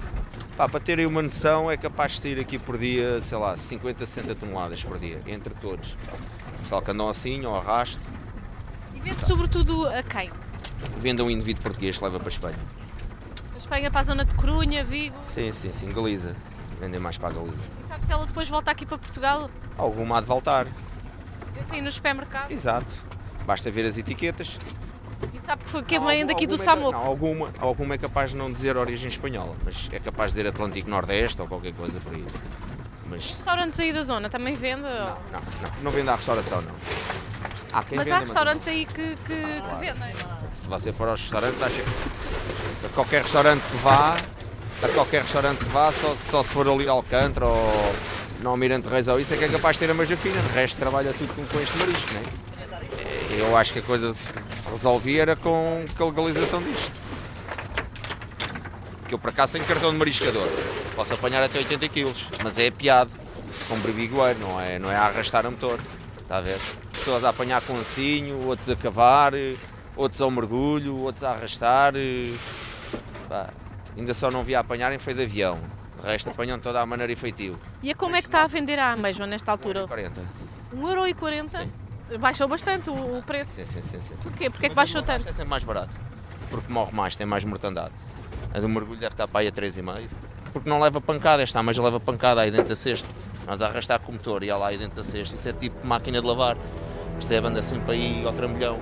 Pá, 0.55 0.69
para 0.69 0.79
terem 0.79 1.07
uma 1.07 1.21
noção, 1.21 1.69
é 1.69 1.75
capaz 1.75 2.13
de 2.13 2.19
sair 2.21 2.39
aqui 2.39 2.59
por 2.59 2.77
dia, 2.77 3.19
sei 3.21 3.37
lá, 3.37 3.57
50, 3.57 4.05
60 4.05 4.35
toneladas 4.35 4.83
por 4.83 4.99
dia, 4.99 5.19
entre 5.25 5.51
todos. 5.55 5.97
O 6.59 6.61
pessoal 6.61 6.81
que 6.81 6.91
andam 6.91 7.09
assim, 7.09 7.43
ou 7.43 7.55
arrasto. 7.55 7.99
E 8.93 8.99
vende 8.99 9.25
sobretudo 9.25 9.87
a 9.87 10.03
quem? 10.03 10.29
Vende 10.97 11.23
um 11.23 11.29
indivíduo 11.29 11.63
português 11.63 11.97
que 11.97 12.03
leva 12.03 12.19
para 12.19 12.27
a 12.27 12.31
Espanha. 12.31 12.59
A 13.51 13.57
Espanha 13.57 13.89
para 13.89 14.01
a 14.01 14.03
zona 14.03 14.25
de 14.25 14.35
Corunha, 14.35 14.83
Vigo? 14.83 15.15
Sim, 15.23 15.51
sim, 15.51 15.73
sim, 15.73 15.91
Galiza. 15.91 16.35
Vendem 16.79 16.99
mais 16.99 17.17
para 17.17 17.29
a 17.29 17.31
Galiza. 17.31 17.63
E 17.83 17.87
sabe 17.87 18.05
se 18.05 18.11
ela 18.11 18.25
depois 18.25 18.47
volta 18.47 18.69
aqui 18.69 18.85
para 18.85 18.99
Portugal? 18.99 19.49
Alguma 19.75 20.19
há 20.19 20.21
de 20.21 20.27
voltar. 20.27 20.67
Assim, 21.59 21.81
no 21.81 21.91
supermercado? 21.91 22.51
Exato. 22.51 22.93
Basta 23.45 23.71
ver 23.71 23.85
as 23.85 23.97
etiquetas. 23.97 24.59
E 25.33 25.39
sabe 25.45 25.63
que, 25.63 25.69
foi, 25.69 25.83
que 25.83 25.99
vem 25.99 26.25
daqui 26.25 26.47
do 26.47 26.57
Samoco? 26.57 26.91
Não, 26.91 26.99
alguma, 26.99 27.49
alguma 27.59 27.95
é 27.95 27.97
capaz 27.97 28.31
de 28.31 28.37
não 28.37 28.51
dizer 28.51 28.77
origem 28.77 29.07
espanhola, 29.07 29.55
mas 29.63 29.89
é 29.91 29.99
capaz 29.99 30.31
de 30.31 30.37
dizer 30.37 30.49
Atlântico 30.49 30.89
Nordeste 30.89 31.41
ou 31.41 31.47
qualquer 31.47 31.73
coisa 31.73 31.99
por 31.99 32.13
aí. 32.13 32.25
Mas... 33.09 33.27
Restaurantes 33.27 33.79
aí 33.79 33.93
da 33.93 34.03
zona 34.03 34.29
também 34.29 34.55
vende? 34.55 34.81
Não, 34.81 34.89
não, 34.91 35.41
não, 35.61 35.71
não 35.83 35.91
vende 35.91 36.09
à 36.09 36.15
restauração, 36.15 36.61
não. 36.61 36.73
Há 37.73 37.83
mas 37.95 38.11
há 38.11 38.19
restaurantes 38.19 38.67
aí 38.67 38.85
que, 38.85 39.15
que, 39.25 39.57
claro. 39.57 39.75
que 39.75 39.75
vendem? 39.79 40.15
Se 40.51 40.67
você 40.67 40.91
for 40.91 41.09
aos 41.09 41.21
restaurantes, 41.21 41.61
acha 41.61 41.81
que 41.81 42.85
a 42.85 42.89
qualquer 42.89 43.23
restaurante 43.23 43.61
que 43.63 43.77
vá, 43.77 44.15
a 44.83 44.87
qualquer 44.89 45.23
restaurante 45.23 45.57
que 45.57 45.69
vá, 45.69 45.91
só, 45.91 46.15
só 46.29 46.43
se 46.43 46.49
for 46.49 46.67
ali 46.67 46.87
ao 46.87 46.97
Alcântara 46.97 47.47
ou 47.47 47.95
no 48.41 48.51
Almirante 48.51 48.87
Reis 48.87 49.07
ou 49.07 49.19
isso 49.19 49.33
é 49.33 49.37
que 49.37 49.45
é 49.45 49.47
capaz 49.47 49.77
de 49.77 49.79
ter 49.85 49.91
a 49.91 49.93
magia 49.95 50.17
fina, 50.17 50.35
o 50.35 50.53
resto 50.53 50.77
trabalha 50.77 51.13
tudo 51.13 51.33
com, 51.33 51.43
com 51.45 51.59
este 51.59 51.75
marisco, 51.79 52.13
não 52.13 52.21
é? 52.21 53.39
Eu 53.39 53.57
acho 53.57 53.73
que 53.73 53.79
a 53.79 53.81
coisa 53.81 54.13
se 54.73 54.83
resolvia 54.83 55.21
era 55.21 55.35
com, 55.35 55.85
a 55.99 56.03
legalização 56.03 56.61
disto. 56.61 56.91
Que 59.07 59.13
eu 59.13 59.19
por 59.19 59.29
acaso 59.29 59.53
tenho 59.53 59.65
cartão 59.65 59.91
de 59.91 59.97
mariscador. 59.97 60.47
Posso 60.95 61.13
apanhar 61.13 61.43
até 61.43 61.59
80 61.59 61.89
kg, 61.89 62.11
mas 62.43 62.57
é 62.57 62.71
piado, 62.71 63.11
com 63.67 63.77
brebigueiro, 63.79 64.39
não 64.39 64.59
é, 64.59 64.79
não 64.79 64.91
é 64.91 64.95
a 64.95 65.05
arrastar 65.05 65.45
a 65.45 65.51
motor. 65.51 65.79
Está 66.19 66.37
a 66.37 66.41
ver? 66.41 66.59
Pessoas 66.91 67.23
a 67.23 67.29
apanhar 67.29 67.61
com 67.61 67.75
ancinho, 67.75 68.47
outros 68.47 68.69
a 68.69 68.75
cavar, 68.75 69.33
outros 69.95 70.21
ao 70.21 70.31
mergulho, 70.31 70.97
outros 70.97 71.23
a 71.23 71.31
arrastar. 71.31 71.93
Pá, 73.29 73.49
ainda 73.95 74.13
só 74.13 74.31
não 74.31 74.43
vi 74.43 74.55
a 74.55 74.59
apanharem 74.61 74.97
foi 74.97 75.13
de 75.13 75.23
avião. 75.23 75.59
De 76.01 76.07
resto 76.07 76.29
apanham 76.29 76.59
toda 76.59 76.81
a 76.81 76.85
maneira 76.85 77.11
efetivo. 77.11 77.59
E 77.81 77.91
a 77.91 77.95
como 77.95 78.15
é 78.15 78.21
que 78.21 78.27
está 78.27 78.43
a 78.43 78.47
vender 78.47 78.79
a 78.79 78.93
ameijoa 78.93 79.27
nesta 79.27 79.51
altura? 79.51 79.87
40. 79.87 80.21
1,40€? 80.75 81.49
Sim. 81.49 81.82
Baixou 82.19 82.47
bastante 82.47 82.89
o 82.89 83.17
o 83.17 83.23
preço. 83.23 83.51
Sim, 83.51 83.65
sim, 83.65 83.81
sim. 83.83 84.01
sim. 84.01 84.15
Porquê? 84.21 84.49
Porquê 84.49 84.67
é 84.67 84.69
que 84.69 84.75
baixou 84.75 85.01
tanto? 85.01 85.27
É 85.27 85.31
sempre 85.31 85.49
mais 85.49 85.63
barato. 85.63 85.95
Porque 86.49 86.71
morre 86.71 86.91
mais, 86.93 87.15
tem 87.15 87.25
mais 87.25 87.43
mortandade. 87.43 87.93
A 88.53 88.59
do 88.59 88.69
mergulho 88.69 88.99
deve 88.99 89.13
estar 89.13 89.27
para 89.27 89.41
aí 89.41 89.47
a 89.47 89.51
3,5. 89.51 90.07
Porque 90.51 90.69
não 90.69 90.79
leva 90.79 91.01
pancada, 91.01 91.41
esta 91.41 91.59
ameixa 91.59 91.81
leva 91.81 91.99
pancada 91.99 92.41
aí 92.41 92.51
dentro 92.51 92.69
da 92.69 92.75
cesta. 92.75 93.07
Nós 93.47 93.61
a 93.61 93.67
arrastar 93.67 93.99
com 93.99 94.11
o 94.11 94.13
motor 94.13 94.43
e 94.43 94.49
ela 94.49 94.67
aí 94.67 94.77
dentro 94.77 94.97
da 94.97 95.03
cesta. 95.03 95.35
Isso 95.35 95.49
é 95.49 95.53
tipo 95.53 95.85
máquina 95.85 96.21
de 96.21 96.27
lavar. 96.27 96.57
Percebe? 97.13 97.47
Anda 97.47 97.61
sempre 97.61 97.93
aí 97.93 98.23
ao 98.25 98.33
trambolhão. 98.33 98.79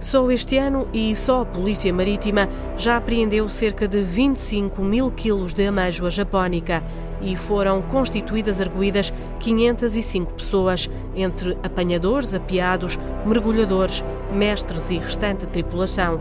Só 0.00 0.30
este 0.30 0.56
ano 0.56 0.86
e 0.92 1.14
só 1.16 1.42
a 1.42 1.46
Polícia 1.46 1.92
Marítima 1.92 2.48
já 2.76 2.96
apreendeu 2.96 3.48
cerca 3.48 3.88
de 3.88 4.00
25 4.00 4.80
mil 4.80 5.10
quilos 5.10 5.52
de 5.52 5.66
ameijoa 5.66 6.08
japónica 6.08 6.82
e 7.20 7.36
foram 7.36 7.82
constituídas 7.82 8.60
arguídas 8.60 9.12
505 9.40 10.34
pessoas, 10.34 10.88
entre 11.16 11.58
apanhadores, 11.64 12.32
apiados, 12.32 12.96
mergulhadores, 13.26 14.04
mestres 14.32 14.88
e 14.90 14.98
restante 14.98 15.46
tripulação. 15.48 16.20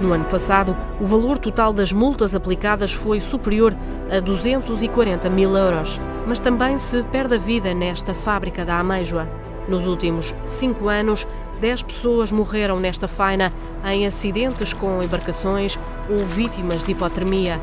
No 0.00 0.12
ano 0.12 0.24
passado, 0.24 0.74
o 1.00 1.04
valor 1.04 1.38
total 1.38 1.72
das 1.72 1.92
multas 1.92 2.34
aplicadas 2.34 2.92
foi 2.92 3.20
superior 3.20 3.76
a 4.10 4.20
240 4.20 5.28
mil 5.30 5.54
euros. 5.56 6.00
Mas 6.26 6.40
também 6.40 6.78
se 6.78 7.02
perde 7.04 7.34
a 7.34 7.38
vida 7.38 7.74
nesta 7.74 8.14
fábrica 8.14 8.64
da 8.64 8.80
ameijoa. 8.80 9.41
Nos 9.68 9.86
últimos 9.86 10.34
cinco 10.44 10.88
anos, 10.88 11.26
10 11.60 11.82
pessoas 11.84 12.32
morreram 12.32 12.80
nesta 12.80 13.06
faina 13.06 13.52
em 13.84 14.06
acidentes 14.06 14.72
com 14.72 15.02
embarcações 15.02 15.78
ou 16.10 16.24
vítimas 16.26 16.84
de 16.84 16.92
hipotermia. 16.92 17.60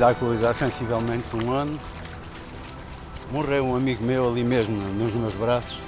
Há 0.00 0.14
coisa 0.14 0.50
há 0.50 0.54
sensivelmente 0.54 1.24
um 1.34 1.50
ano. 1.52 1.78
Morreu 3.32 3.66
um 3.66 3.76
amigo 3.76 4.04
meu 4.04 4.28
ali 4.28 4.44
mesmo 4.44 4.76
nos 4.94 5.12
meus 5.12 5.34
braços. 5.34 5.78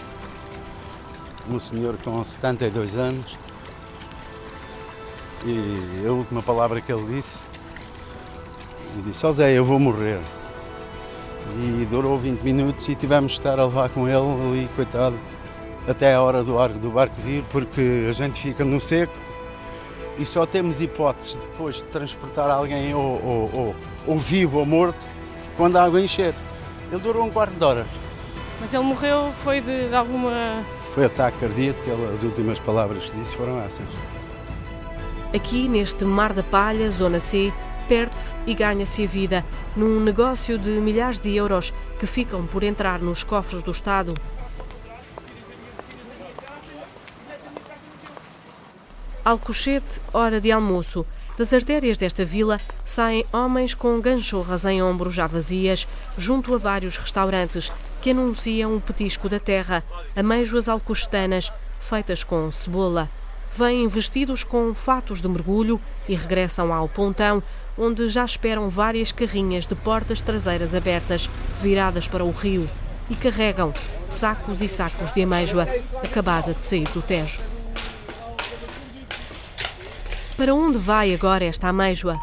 Um 1.49 1.61
senhor 1.61 1.97
com 2.05 2.23
72 2.23 2.97
anos. 2.97 3.39
E 5.47 6.05
a 6.07 6.11
última 6.11 6.43
palavra 6.43 6.81
que 6.81 6.93
ele 6.93 7.15
disse, 7.15 7.47
ele 8.93 9.11
disse, 9.11 9.25
ó 9.25 9.31
Zé, 9.31 9.53
eu 9.53 9.65
vou 9.65 9.79
morrer. 9.79 10.21
E 11.61 11.87
durou 11.91 12.19
20 12.19 12.41
minutos 12.43 12.89
e 12.89 12.95
tivemos 12.95 13.33
de 13.33 13.39
estar 13.39 13.59
a 13.59 13.65
levar 13.65 13.89
com 13.89 14.07
ele 14.07 14.17
ali, 14.17 14.69
coitado, 14.77 15.17
até 15.89 16.15
a 16.15 16.23
hora 16.23 16.43
do, 16.45 16.59
ar, 16.59 16.69
do 16.69 16.91
barco 16.91 17.15
vir, 17.23 17.43
porque 17.51 18.07
a 18.09 18.13
gente 18.13 18.41
fica 18.41 18.65
no 18.65 18.81
seco 18.81 19.13
e 20.19 20.27
só 20.27 20.45
temos 20.45 20.81
hipóteses 20.83 21.35
depois 21.35 21.77
de 21.77 21.83
transportar 21.85 22.51
alguém 22.51 22.95
ou, 22.95 23.03
ou, 23.25 23.51
ou, 23.55 23.77
ou 24.07 24.19
vivo 24.19 24.59
ou 24.59 24.67
morto 24.67 24.99
quando 25.57 25.77
a 25.77 25.85
água 25.85 26.01
encher. 26.01 26.35
Ele 26.93 27.01
durou 27.01 27.25
um 27.25 27.31
quarto 27.31 27.53
de 27.55 27.65
hora. 27.65 27.87
Mas 28.61 28.73
ele 28.75 28.83
morreu 28.83 29.31
foi 29.43 29.61
de, 29.61 29.89
de 29.89 29.95
alguma. 29.95 30.63
Foi 30.95 31.05
ataque 31.05 31.39
cardíaco, 31.39 31.81
que 31.83 31.91
ele- 31.91 32.13
as 32.13 32.23
últimas 32.23 32.59
palavras 32.59 33.05
que 33.05 33.17
disse 33.19 33.37
foram 33.37 33.61
essas. 33.63 33.87
Aqui, 35.35 35.69
neste 35.69 36.05
Mar 36.05 36.33
da 36.33 36.43
Palha, 36.43 36.91
Zona 36.91 37.21
C, 37.21 37.53
perde-se 37.89 38.37
e 38.47 38.55
ganha-se 38.55 39.03
a 39.03 39.07
vida 39.07 39.45
num 39.75 39.99
negócio 39.99 40.59
de 40.59 40.71
milhares 40.81 41.19
de 41.19 41.35
euros 41.35 41.73
que 41.99 42.07
ficam 42.07 42.47
por 42.47 42.63
entrar 42.63 43.01
nos 43.01 43.25
cofres 43.25 43.63
do 43.63 43.71
Estado. 43.71 44.15
Alcochete, 49.25 50.01
hora 50.13 50.41
de 50.41 50.53
almoço. 50.53 51.07
Das 51.37 51.53
artérias 51.53 51.97
desta 51.97 52.25
vila 52.25 52.59
saem 52.85 53.25
homens 53.33 53.73
com 53.73 54.01
ganchorras 54.01 54.65
em 54.65 54.83
ombros 54.83 55.15
já 55.15 55.27
vazias, 55.27 55.87
junto 56.17 56.55
a 56.55 56.59
vários 56.59 56.97
restaurantes 56.97 57.73
que 58.03 58.11
anunciam 58.11 58.75
o 58.77 58.81
petisco 58.81 59.29
da 59.29 59.39
terra, 59.39 59.85
ameijoas 60.17 60.69
alcochetanas, 60.69 61.53
feitas 61.79 62.25
com 62.25 62.51
cebola. 62.51 63.09
Vêm 63.55 63.87
vestidos 63.89 64.45
com 64.45 64.75
fatos 64.75 65.23
de 65.23 65.29
mergulho 65.29 65.81
e 66.09 66.15
regressam 66.15 66.73
ao 66.73 66.89
pontão, 66.89 67.43
onde 67.79 68.09
já 68.09 68.25
esperam 68.25 68.69
várias 68.69 69.13
carrinhas 69.13 69.67
de 69.67 69.75
portas 69.75 70.21
traseiras 70.21 70.75
abertas, 70.75 71.31
viradas 71.61 72.09
para 72.09 72.25
o 72.25 72.31
rio, 72.31 72.69
e 73.11 73.15
carregam 73.15 73.73
sacos 74.07 74.61
e 74.61 74.69
sacos 74.69 75.13
de 75.13 75.23
ameijoa 75.23 75.67
acabada 76.03 76.53
de 76.53 76.63
sair 76.63 76.89
do 76.89 77.01
Tejo. 77.01 77.41
Para 80.37 80.55
onde 80.55 80.79
vai 80.79 81.15
agora 81.15 81.45
esta 81.45 81.69
ameijoa? 81.69 82.17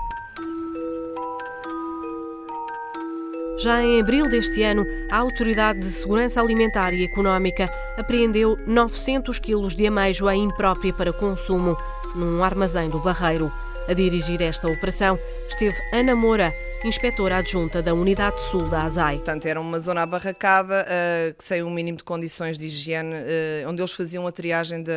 Já 3.58 3.82
em 3.82 4.00
abril 4.00 4.30
deste 4.30 4.62
ano, 4.64 4.86
a 5.12 5.18
Autoridade 5.18 5.80
de 5.80 5.86
Segurança 5.86 6.40
Alimentar 6.40 6.94
e 6.94 7.04
Económica 7.04 7.70
apreendeu 7.98 8.60
900 8.68 9.40
quilos 9.40 9.76
de 9.76 9.88
ameijoa 9.88 10.36
imprópria 10.36 10.94
para 10.94 11.12
consumo 11.12 11.76
num 12.14 12.44
armazém 12.44 12.90
do 12.90 13.00
Barreiro. 13.00 13.52
A 13.88 13.94
dirigir 13.94 14.42
esta 14.42 14.68
operação 14.68 15.20
esteve 15.48 15.76
Ana 15.94 16.16
Moura, 16.16 16.52
inspetora 16.84 17.38
adjunta 17.38 17.84
da 17.84 17.94
Unidade 17.94 18.42
Sul 18.42 18.68
da 18.68 18.82
ASAI. 18.82 19.18
Portanto, 19.18 19.46
era 19.46 19.62
uma 19.62 19.80
zona 19.80 20.02
abarracada, 20.02 20.84
uh, 20.88 21.36
sem 21.38 21.62
um 21.62 21.70
mínimo 21.70 22.00
de 22.00 22.04
condições 22.04 22.58
de 22.58 22.66
higiene, 22.66 23.14
uh, 23.14 23.70
onde 23.70 23.84
eles 23.84 23.92
faziam 23.92 24.26
a 24.26 24.32
triagem 24.32 24.82
de, 24.82 24.92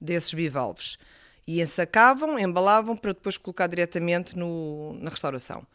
desses 0.00 0.32
bivalves. 0.32 0.96
E 1.44 1.60
ensacavam, 1.60 2.38
embalavam 2.38 2.96
para 2.96 3.12
depois 3.12 3.36
colocar 3.36 3.66
diretamente 3.66 4.38
no, 4.38 4.96
na 5.00 5.10
restauração. 5.10 5.66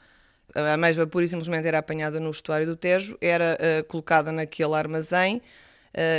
A 0.56 0.76
ameijoa 0.76 1.06
pura 1.06 1.26
e 1.26 1.28
simplesmente 1.28 1.68
era 1.68 1.80
apanhada 1.80 2.22
no 2.22 2.30
estuário 2.30 2.66
do 2.66 2.78
Tejo, 2.78 3.18
era 3.20 3.58
uh, 3.60 3.84
colocada 3.84 4.32
naquele 4.32 4.76
armazém, 4.76 5.42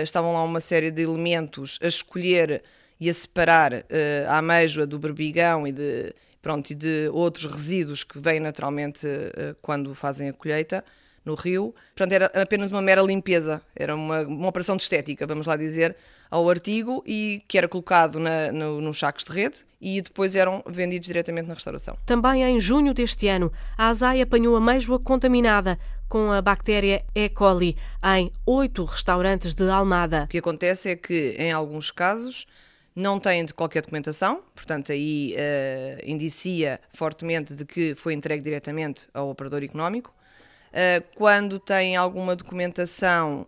estavam 0.03 0.35
lá 0.35 0.43
uma 0.43 0.61
série 0.61 0.91
de 0.91 1.01
elementos 1.01 1.79
a 1.81 1.87
escolher 1.87 2.63
e 3.01 3.09
a 3.09 3.15
separar 3.15 3.73
a 4.29 4.39
ameijoa 4.39 4.87
do 4.87 4.99
berbigão 4.99 5.67
e 5.67 5.73
de, 5.73 6.15
pronto, 6.43 6.71
e 6.71 6.75
de 6.75 7.09
outros 7.13 7.47
resíduos 7.47 8.05
que 8.05 8.19
vêm 8.19 8.39
naturalmente 8.39 9.07
quando 9.63 9.95
fazem 9.95 10.29
a 10.29 10.33
colheita 10.33 10.85
no 11.25 11.35
rio. 11.35 11.75
Portanto, 11.95 12.13
era 12.13 12.27
apenas 12.43 12.71
uma 12.71 12.83
mera 12.83 13.03
limpeza, 13.03 13.63
era 13.75 13.95
uma, 13.95 14.21
uma 14.23 14.49
operação 14.49 14.77
de 14.77 14.83
estética, 14.83 15.27
vamos 15.27 15.47
lá 15.47 15.57
dizer, 15.57 15.97
ao 16.31 16.49
artigo 16.49 17.03
e 17.07 17.43
que 17.49 17.59
era 17.59 17.69
colocado 17.69 18.19
na, 18.19 18.53
no, 18.53 18.81
nos 18.81 18.99
sacos 18.99 19.25
de 19.25 19.33
rede 19.33 19.57
e 19.81 20.01
depois 20.01 20.35
eram 20.37 20.63
vendidos 20.67 21.07
diretamente 21.07 21.49
na 21.49 21.55
restauração. 21.55 21.97
Também 22.07 22.43
em 22.43 22.61
junho 22.61 22.93
deste 22.95 23.29
ano, 23.29 23.53
a 23.77 23.89
ASAI 23.89 24.21
apanhou 24.21 24.57
ameijoa 24.57 24.99
contaminada 24.99 25.79
com 26.09 26.31
a 26.33 26.43
bactéria 26.43 27.05
E. 27.15 27.29
coli 27.29 27.77
em 28.05 28.33
oito 28.45 28.85
restaurantes 28.85 29.55
de 29.55 29.69
Almada. 29.71 30.25
O 30.25 30.29
que 30.29 30.39
acontece 30.39 30.91
é 30.91 30.97
que, 30.97 31.35
em 31.39 31.53
alguns 31.53 31.91
casos, 31.91 32.47
não 33.01 33.19
têm 33.19 33.45
de 33.45 33.55
qualquer 33.55 33.83
documentação, 33.83 34.43
portanto, 34.55 34.93
aí 34.93 35.35
uh, 35.35 36.09
indicia 36.09 36.81
fortemente 36.93 37.55
de 37.55 37.65
que 37.65 37.95
foi 37.97 38.13
entregue 38.15 38.43
diretamente 38.43 39.09
ao 39.13 39.31
operador 39.31 39.65
económico. 39.65 40.15
Uh, 40.69 41.03
quando 41.17 41.59
tem 41.59 41.97
alguma 41.97 42.37
documentação, 42.37 43.47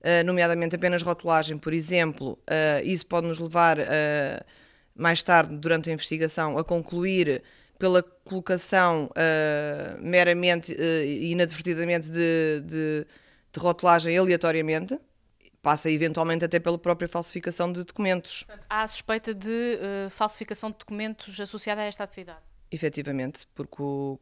uh, 0.00 0.24
nomeadamente 0.24 0.74
apenas 0.74 1.02
rotulagem, 1.02 1.58
por 1.58 1.72
exemplo, 1.72 2.38
isso 2.82 3.06
pode 3.06 3.26
nos 3.26 3.38
levar, 3.38 3.76
mais 4.94 5.22
tarde, 5.22 5.56
durante 5.56 5.90
a 5.90 5.92
investigação, 5.92 6.56
a 6.58 6.64
concluir 6.64 7.42
pela 7.78 8.02
colocação 8.02 9.10
meramente 10.00 10.72
e 10.72 11.32
inadvertidamente 11.32 12.08
de, 12.08 12.60
de, 12.64 13.06
de 13.52 13.60
rotulagem 13.60 14.16
aleatoriamente, 14.16 14.98
passa 15.64 15.90
eventualmente 15.90 16.44
até 16.44 16.60
pela 16.60 16.78
própria 16.78 17.08
falsificação 17.08 17.72
de 17.72 17.82
documentos. 17.82 18.44
Há 18.68 18.86
suspeita 18.86 19.34
de 19.34 19.48
uh, 19.48 20.10
falsificação 20.10 20.70
de 20.70 20.76
documentos 20.76 21.40
associada 21.40 21.80
a 21.80 21.84
esta 21.84 22.04
atividade? 22.04 22.40
Efetivamente, 22.70 23.46
porque 23.54 23.82
o, 23.82 24.20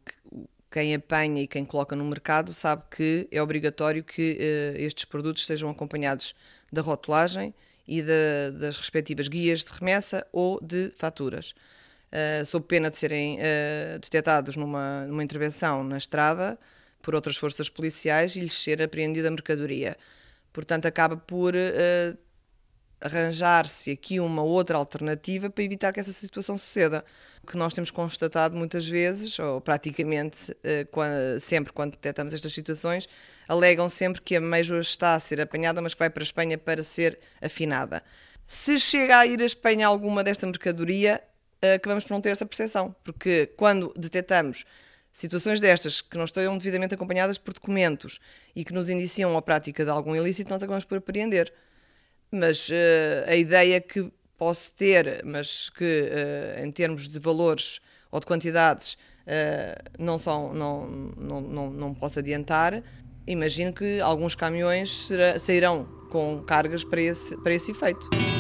quem 0.70 0.94
apanha 0.94 1.42
e 1.42 1.48
quem 1.48 1.64
coloca 1.64 1.96
no 1.96 2.04
mercado 2.04 2.52
sabe 2.52 2.84
que 2.88 3.26
é 3.32 3.42
obrigatório 3.42 4.04
que 4.04 4.38
uh, 4.38 4.80
estes 4.80 5.04
produtos 5.04 5.44
sejam 5.44 5.68
acompanhados 5.68 6.32
da 6.72 6.80
rotulagem 6.80 7.52
e 7.88 8.00
das 8.00 8.76
respectivas 8.76 9.26
guias 9.26 9.64
de 9.64 9.72
remessa 9.72 10.24
ou 10.32 10.60
de 10.62 10.92
faturas. 10.96 11.52
Uh, 12.12 12.44
sob 12.46 12.64
pena 12.66 12.88
de 12.88 12.98
serem 12.98 13.38
uh, 13.38 13.98
detectados 13.98 14.54
numa, 14.54 15.06
numa 15.06 15.24
intervenção 15.24 15.82
na 15.82 15.98
estrada 15.98 16.56
por 17.02 17.16
outras 17.16 17.36
forças 17.36 17.68
policiais 17.68 18.36
e 18.36 18.40
lhes 18.40 18.54
ser 18.54 18.80
apreendida 18.80 19.26
a 19.26 19.30
mercadoria. 19.30 19.96
Portanto, 20.52 20.86
acaba 20.86 21.16
por 21.16 21.54
uh, 21.54 22.18
arranjar-se 23.02 23.90
aqui 23.90 24.20
uma 24.20 24.42
outra 24.42 24.78
alternativa 24.78 25.50
para 25.50 25.64
evitar 25.64 25.92
que 25.92 26.00
essa 26.00 26.12
situação 26.12 26.56
suceda. 26.56 27.04
O 27.42 27.46
que 27.46 27.56
nós 27.56 27.74
temos 27.74 27.90
constatado 27.90 28.56
muitas 28.56 28.86
vezes, 28.86 29.36
ou 29.38 29.60
praticamente 29.60 30.56
eh, 30.62 30.86
sempre 31.40 31.72
quando 31.72 31.92
detectamos 31.92 32.32
estas 32.32 32.52
situações, 32.52 33.08
alegam 33.48 33.88
sempre 33.88 34.22
que 34.22 34.36
a 34.36 34.38
ameijoa 34.38 34.80
está 34.80 35.14
a 35.14 35.20
ser 35.20 35.40
apanhada, 35.40 35.82
mas 35.82 35.92
que 35.92 35.98
vai 35.98 36.08
para 36.08 36.22
a 36.22 36.24
Espanha 36.24 36.56
para 36.56 36.82
ser 36.82 37.18
afinada. 37.40 38.02
Se 38.46 38.78
chega 38.78 39.18
a 39.18 39.26
ir 39.26 39.42
à 39.42 39.44
Espanha 39.44 39.88
alguma 39.88 40.22
desta 40.22 40.46
mercadoria, 40.46 41.20
eh, 41.60 41.74
acabamos 41.74 42.04
por 42.04 42.12
não 42.12 42.20
ter 42.20 42.30
essa 42.30 42.46
percepção, 42.46 42.94
porque 43.02 43.46
quando 43.56 43.92
detectamos 43.96 44.64
situações 45.12 45.60
destas 45.60 46.00
que 46.00 46.16
não 46.16 46.24
estejam 46.24 46.56
devidamente 46.56 46.94
acompanhadas 46.94 47.36
por 47.36 47.52
documentos 47.52 48.18
e 48.56 48.64
que 48.64 48.72
nos 48.72 48.88
indiciam 48.88 49.36
a 49.36 49.42
prática 49.42 49.84
de 49.84 49.90
algum 49.90 50.16
ilícito, 50.16 50.50
nós 50.50 50.62
acabamos 50.62 50.84
por 50.84 50.98
apreender. 50.98 51.52
Mas 52.30 52.70
uh, 52.70 53.28
a 53.28 53.36
ideia 53.36 53.80
que 53.80 54.10
posso 54.38 54.74
ter, 54.74 55.22
mas 55.24 55.68
que 55.68 55.84
uh, 55.84 56.64
em 56.64 56.72
termos 56.72 57.08
de 57.08 57.18
valores 57.18 57.80
ou 58.10 58.18
de 58.18 58.26
quantidades 58.26 58.94
uh, 58.94 60.02
não, 60.02 60.18
são, 60.18 60.54
não, 60.54 60.86
não, 60.88 61.40
não, 61.42 61.70
não 61.70 61.94
posso 61.94 62.18
adiantar, 62.18 62.82
imagino 63.26 63.72
que 63.72 64.00
alguns 64.00 64.34
caminhões 64.34 65.10
sairão 65.38 65.84
com 66.10 66.42
cargas 66.42 66.82
para 66.82 67.00
esse, 67.00 67.36
para 67.36 67.54
esse 67.54 67.70
efeito. 67.70 68.31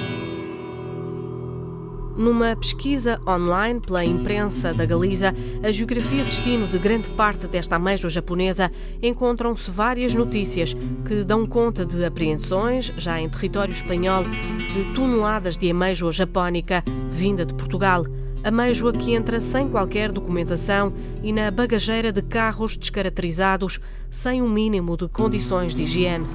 Numa 2.16 2.54
pesquisa 2.54 3.18
online 3.26 3.80
pela 3.80 4.04
imprensa 4.04 4.74
da 4.74 4.84
Galiza, 4.84 5.34
a 5.62 5.72
geografia 5.72 6.22
destino 6.22 6.66
de 6.68 6.78
grande 6.78 7.10
parte 7.12 7.46
desta 7.46 7.76
ameijoa 7.76 8.10
japonesa, 8.10 8.70
encontram-se 9.02 9.70
várias 9.70 10.14
notícias 10.14 10.74
que 11.06 11.24
dão 11.24 11.46
conta 11.46 11.86
de 11.86 12.04
apreensões, 12.04 12.92
já 12.98 13.18
em 13.18 13.30
território 13.30 13.72
espanhol, 13.72 14.24
de 14.24 14.92
toneladas 14.94 15.56
de 15.56 15.70
ameijoa 15.70 16.12
japónica 16.12 16.84
vinda 17.10 17.46
de 17.46 17.54
Portugal. 17.54 18.04
Ameijoa 18.44 18.92
que 18.92 19.14
entra 19.14 19.40
sem 19.40 19.68
qualquer 19.68 20.12
documentação 20.12 20.92
e 21.22 21.32
na 21.32 21.50
bagageira 21.50 22.12
de 22.12 22.20
carros 22.20 22.76
descaracterizados, 22.76 23.80
sem 24.10 24.42
um 24.42 24.48
mínimo 24.48 24.96
de 24.96 25.08
condições 25.08 25.74
de 25.74 25.84
higiene. 25.84 26.26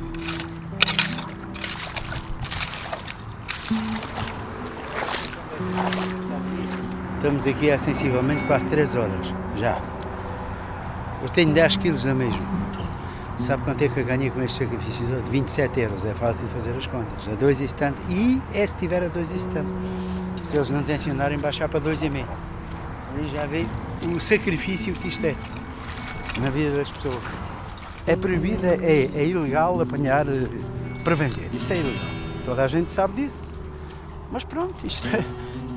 Estamos 7.18 7.48
aqui 7.48 7.72
há 7.72 7.80
sensivelmente 7.80 8.44
quase 8.46 8.66
3 8.66 8.96
horas, 8.96 9.34
já. 9.58 9.82
Eu 11.24 11.28
tenho 11.30 11.52
10 11.52 11.78
quilos 11.78 12.06
na 12.06 12.14
mesma. 12.14 12.46
Sabe 13.40 13.64
quanto 13.64 13.82
é 13.82 13.90
que 13.90 14.00
eu 14.00 14.06
ganhei 14.06 14.30
com 14.30 14.40
este 14.44 14.60
sacrifício 14.64 15.04
todo? 15.08 15.28
27 15.32 15.80
euros, 15.80 16.06
é 16.06 16.14
fácil 16.14 16.46
de 16.46 16.54
fazer 16.54 16.76
as 16.78 16.86
contas. 16.86 17.28
A 17.28 17.32
2,70 17.32 17.94
e 18.10 18.40
é 18.54 18.68
se 18.68 18.76
tiver 18.76 19.02
a 19.04 19.10
2,70. 19.10 19.66
Se 20.44 20.58
eles 20.58 20.70
não 20.70 20.84
tencionarem 20.84 21.40
baixar 21.40 21.68
para 21.68 21.82
2,5. 21.82 22.24
Aí 23.18 23.30
já 23.30 23.48
vê 23.48 23.66
o 24.16 24.20
sacrifício 24.20 24.94
que 24.94 25.08
isto 25.08 25.26
é 25.26 25.36
na 26.40 26.52
vida 26.52 26.78
das 26.78 26.92
pessoas. 26.92 27.24
É 28.06 28.16
proibido, 28.16 28.64
é, 28.64 29.10
é 29.16 29.26
ilegal 29.26 29.82
apanhar 29.82 30.28
eh, 30.28 30.48
para 31.04 31.16
vender. 31.16 31.50
Isso 31.52 31.74
é 31.74 31.78
ilegal. 31.78 32.06
Toda 32.46 32.64
a 32.64 32.68
gente 32.68 32.92
sabe 32.92 33.24
disso. 33.24 33.42
Mas 34.32 34.44
pronto, 34.44 34.86
isto 34.86 35.08
é, 35.08 35.24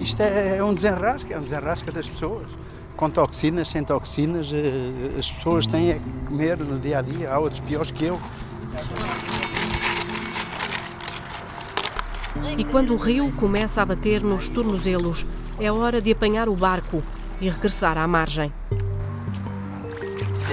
isto 0.01 0.23
é, 0.23 0.57
é 0.57 0.65
um 0.65 0.73
desenrasque, 0.73 1.33
é 1.33 1.39
um 1.39 1.43
desenrasque 1.43 1.91
das 1.91 2.09
pessoas. 2.09 2.47
Com 2.97 3.11
toxinas, 3.11 3.69
sem 3.69 3.85
toxinas, 3.85 4.51
eh, 4.53 5.19
as 5.19 5.31
pessoas 5.31 5.67
têm 5.67 5.93
a 5.93 5.99
comer 6.27 6.59
no 6.59 6.79
dia 6.79 6.99
a 6.99 7.03
dia, 7.03 7.33
há 7.33 7.39
outros 7.39 7.61
piores 7.61 7.91
que 7.91 8.07
eu. 8.07 8.21
E 12.57 12.65
quando 12.65 12.95
o 12.95 12.97
rio 12.97 13.31
começa 13.33 13.83
a 13.83 13.87
bater 13.87 14.23
nos 14.23 14.49
tornozelos, 14.49 15.27
é 15.59 15.71
hora 15.71 16.01
de 16.01 16.13
apanhar 16.13 16.49
o 16.49 16.55
barco 16.55 17.03
e 17.41 17.49
regressar 17.49 17.99
à 17.99 18.07
margem. 18.07 18.53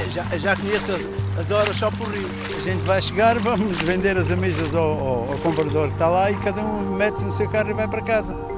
Já, 0.09 0.23
já 0.37 0.55
conheço 0.55 0.91
as, 0.91 1.39
as, 1.39 1.51
horas 1.51 1.75
só 1.75 1.89
por 1.91 2.07
rio. 2.07 2.29
A 2.57 2.61
gente 2.61 2.81
vai 2.83 3.01
chegar, 3.01 3.37
vamos 3.39 3.77
vender 3.81 4.17
as 4.17 4.31
ameixas 4.31 4.73
ao, 4.73 4.83
ao, 4.83 5.31
ao 5.31 5.37
comprador 5.39 5.87
que 5.87 5.93
está 5.93 6.07
lá 6.07 6.31
e 6.31 6.35
cada 6.37 6.61
um 6.61 6.95
mete-se 6.95 7.25
no 7.25 7.31
seu 7.31 7.49
carro 7.49 7.69
e 7.69 7.73
vai 7.73 7.87
para 7.87 8.01
casa. 8.01 8.56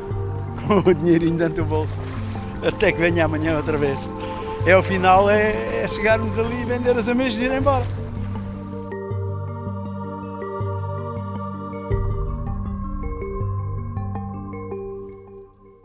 O 0.70 0.94
dinheirinho 0.94 1.38
dentro 1.38 1.64
do 1.64 1.66
bolso. 1.66 1.96
Até 2.62 2.92
que 2.92 3.00
venha 3.00 3.26
amanhã 3.26 3.58
outra 3.58 3.78
vez. 3.78 3.98
É 4.66 4.78
o 4.78 4.84
final, 4.84 5.30
é, 5.30 5.82
é 5.84 5.88
chegarmos 5.88 6.38
ali, 6.38 6.64
vender 6.66 6.98
as 6.98 7.08
ameixas 7.08 7.40
e 7.40 7.46
ir 7.46 7.52
embora. 7.52 7.86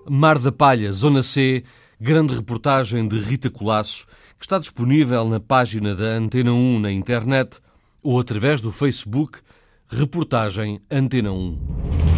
Mar 0.09 0.39
da 0.39 0.53
Palha, 0.53 0.93
Zona 0.93 1.23
C, 1.23 1.65
grande 1.99 2.35
reportagem 2.35 3.09
de 3.09 3.19
Rita 3.19 3.49
Colasso, 3.49 4.07
que 4.39 4.45
está 4.45 4.59
disponível 4.59 5.29
na 5.29 5.41
página 5.41 5.95
da 5.95 6.05
Antena 6.05 6.53
1 6.53 6.79
na 6.79 6.93
internet 6.93 7.59
ou 8.03 8.21
através 8.21 8.61
do 8.61 8.71
Facebook, 8.71 9.39
reportagem 9.89 10.81
Antena 10.91 11.33
1. 11.33 12.14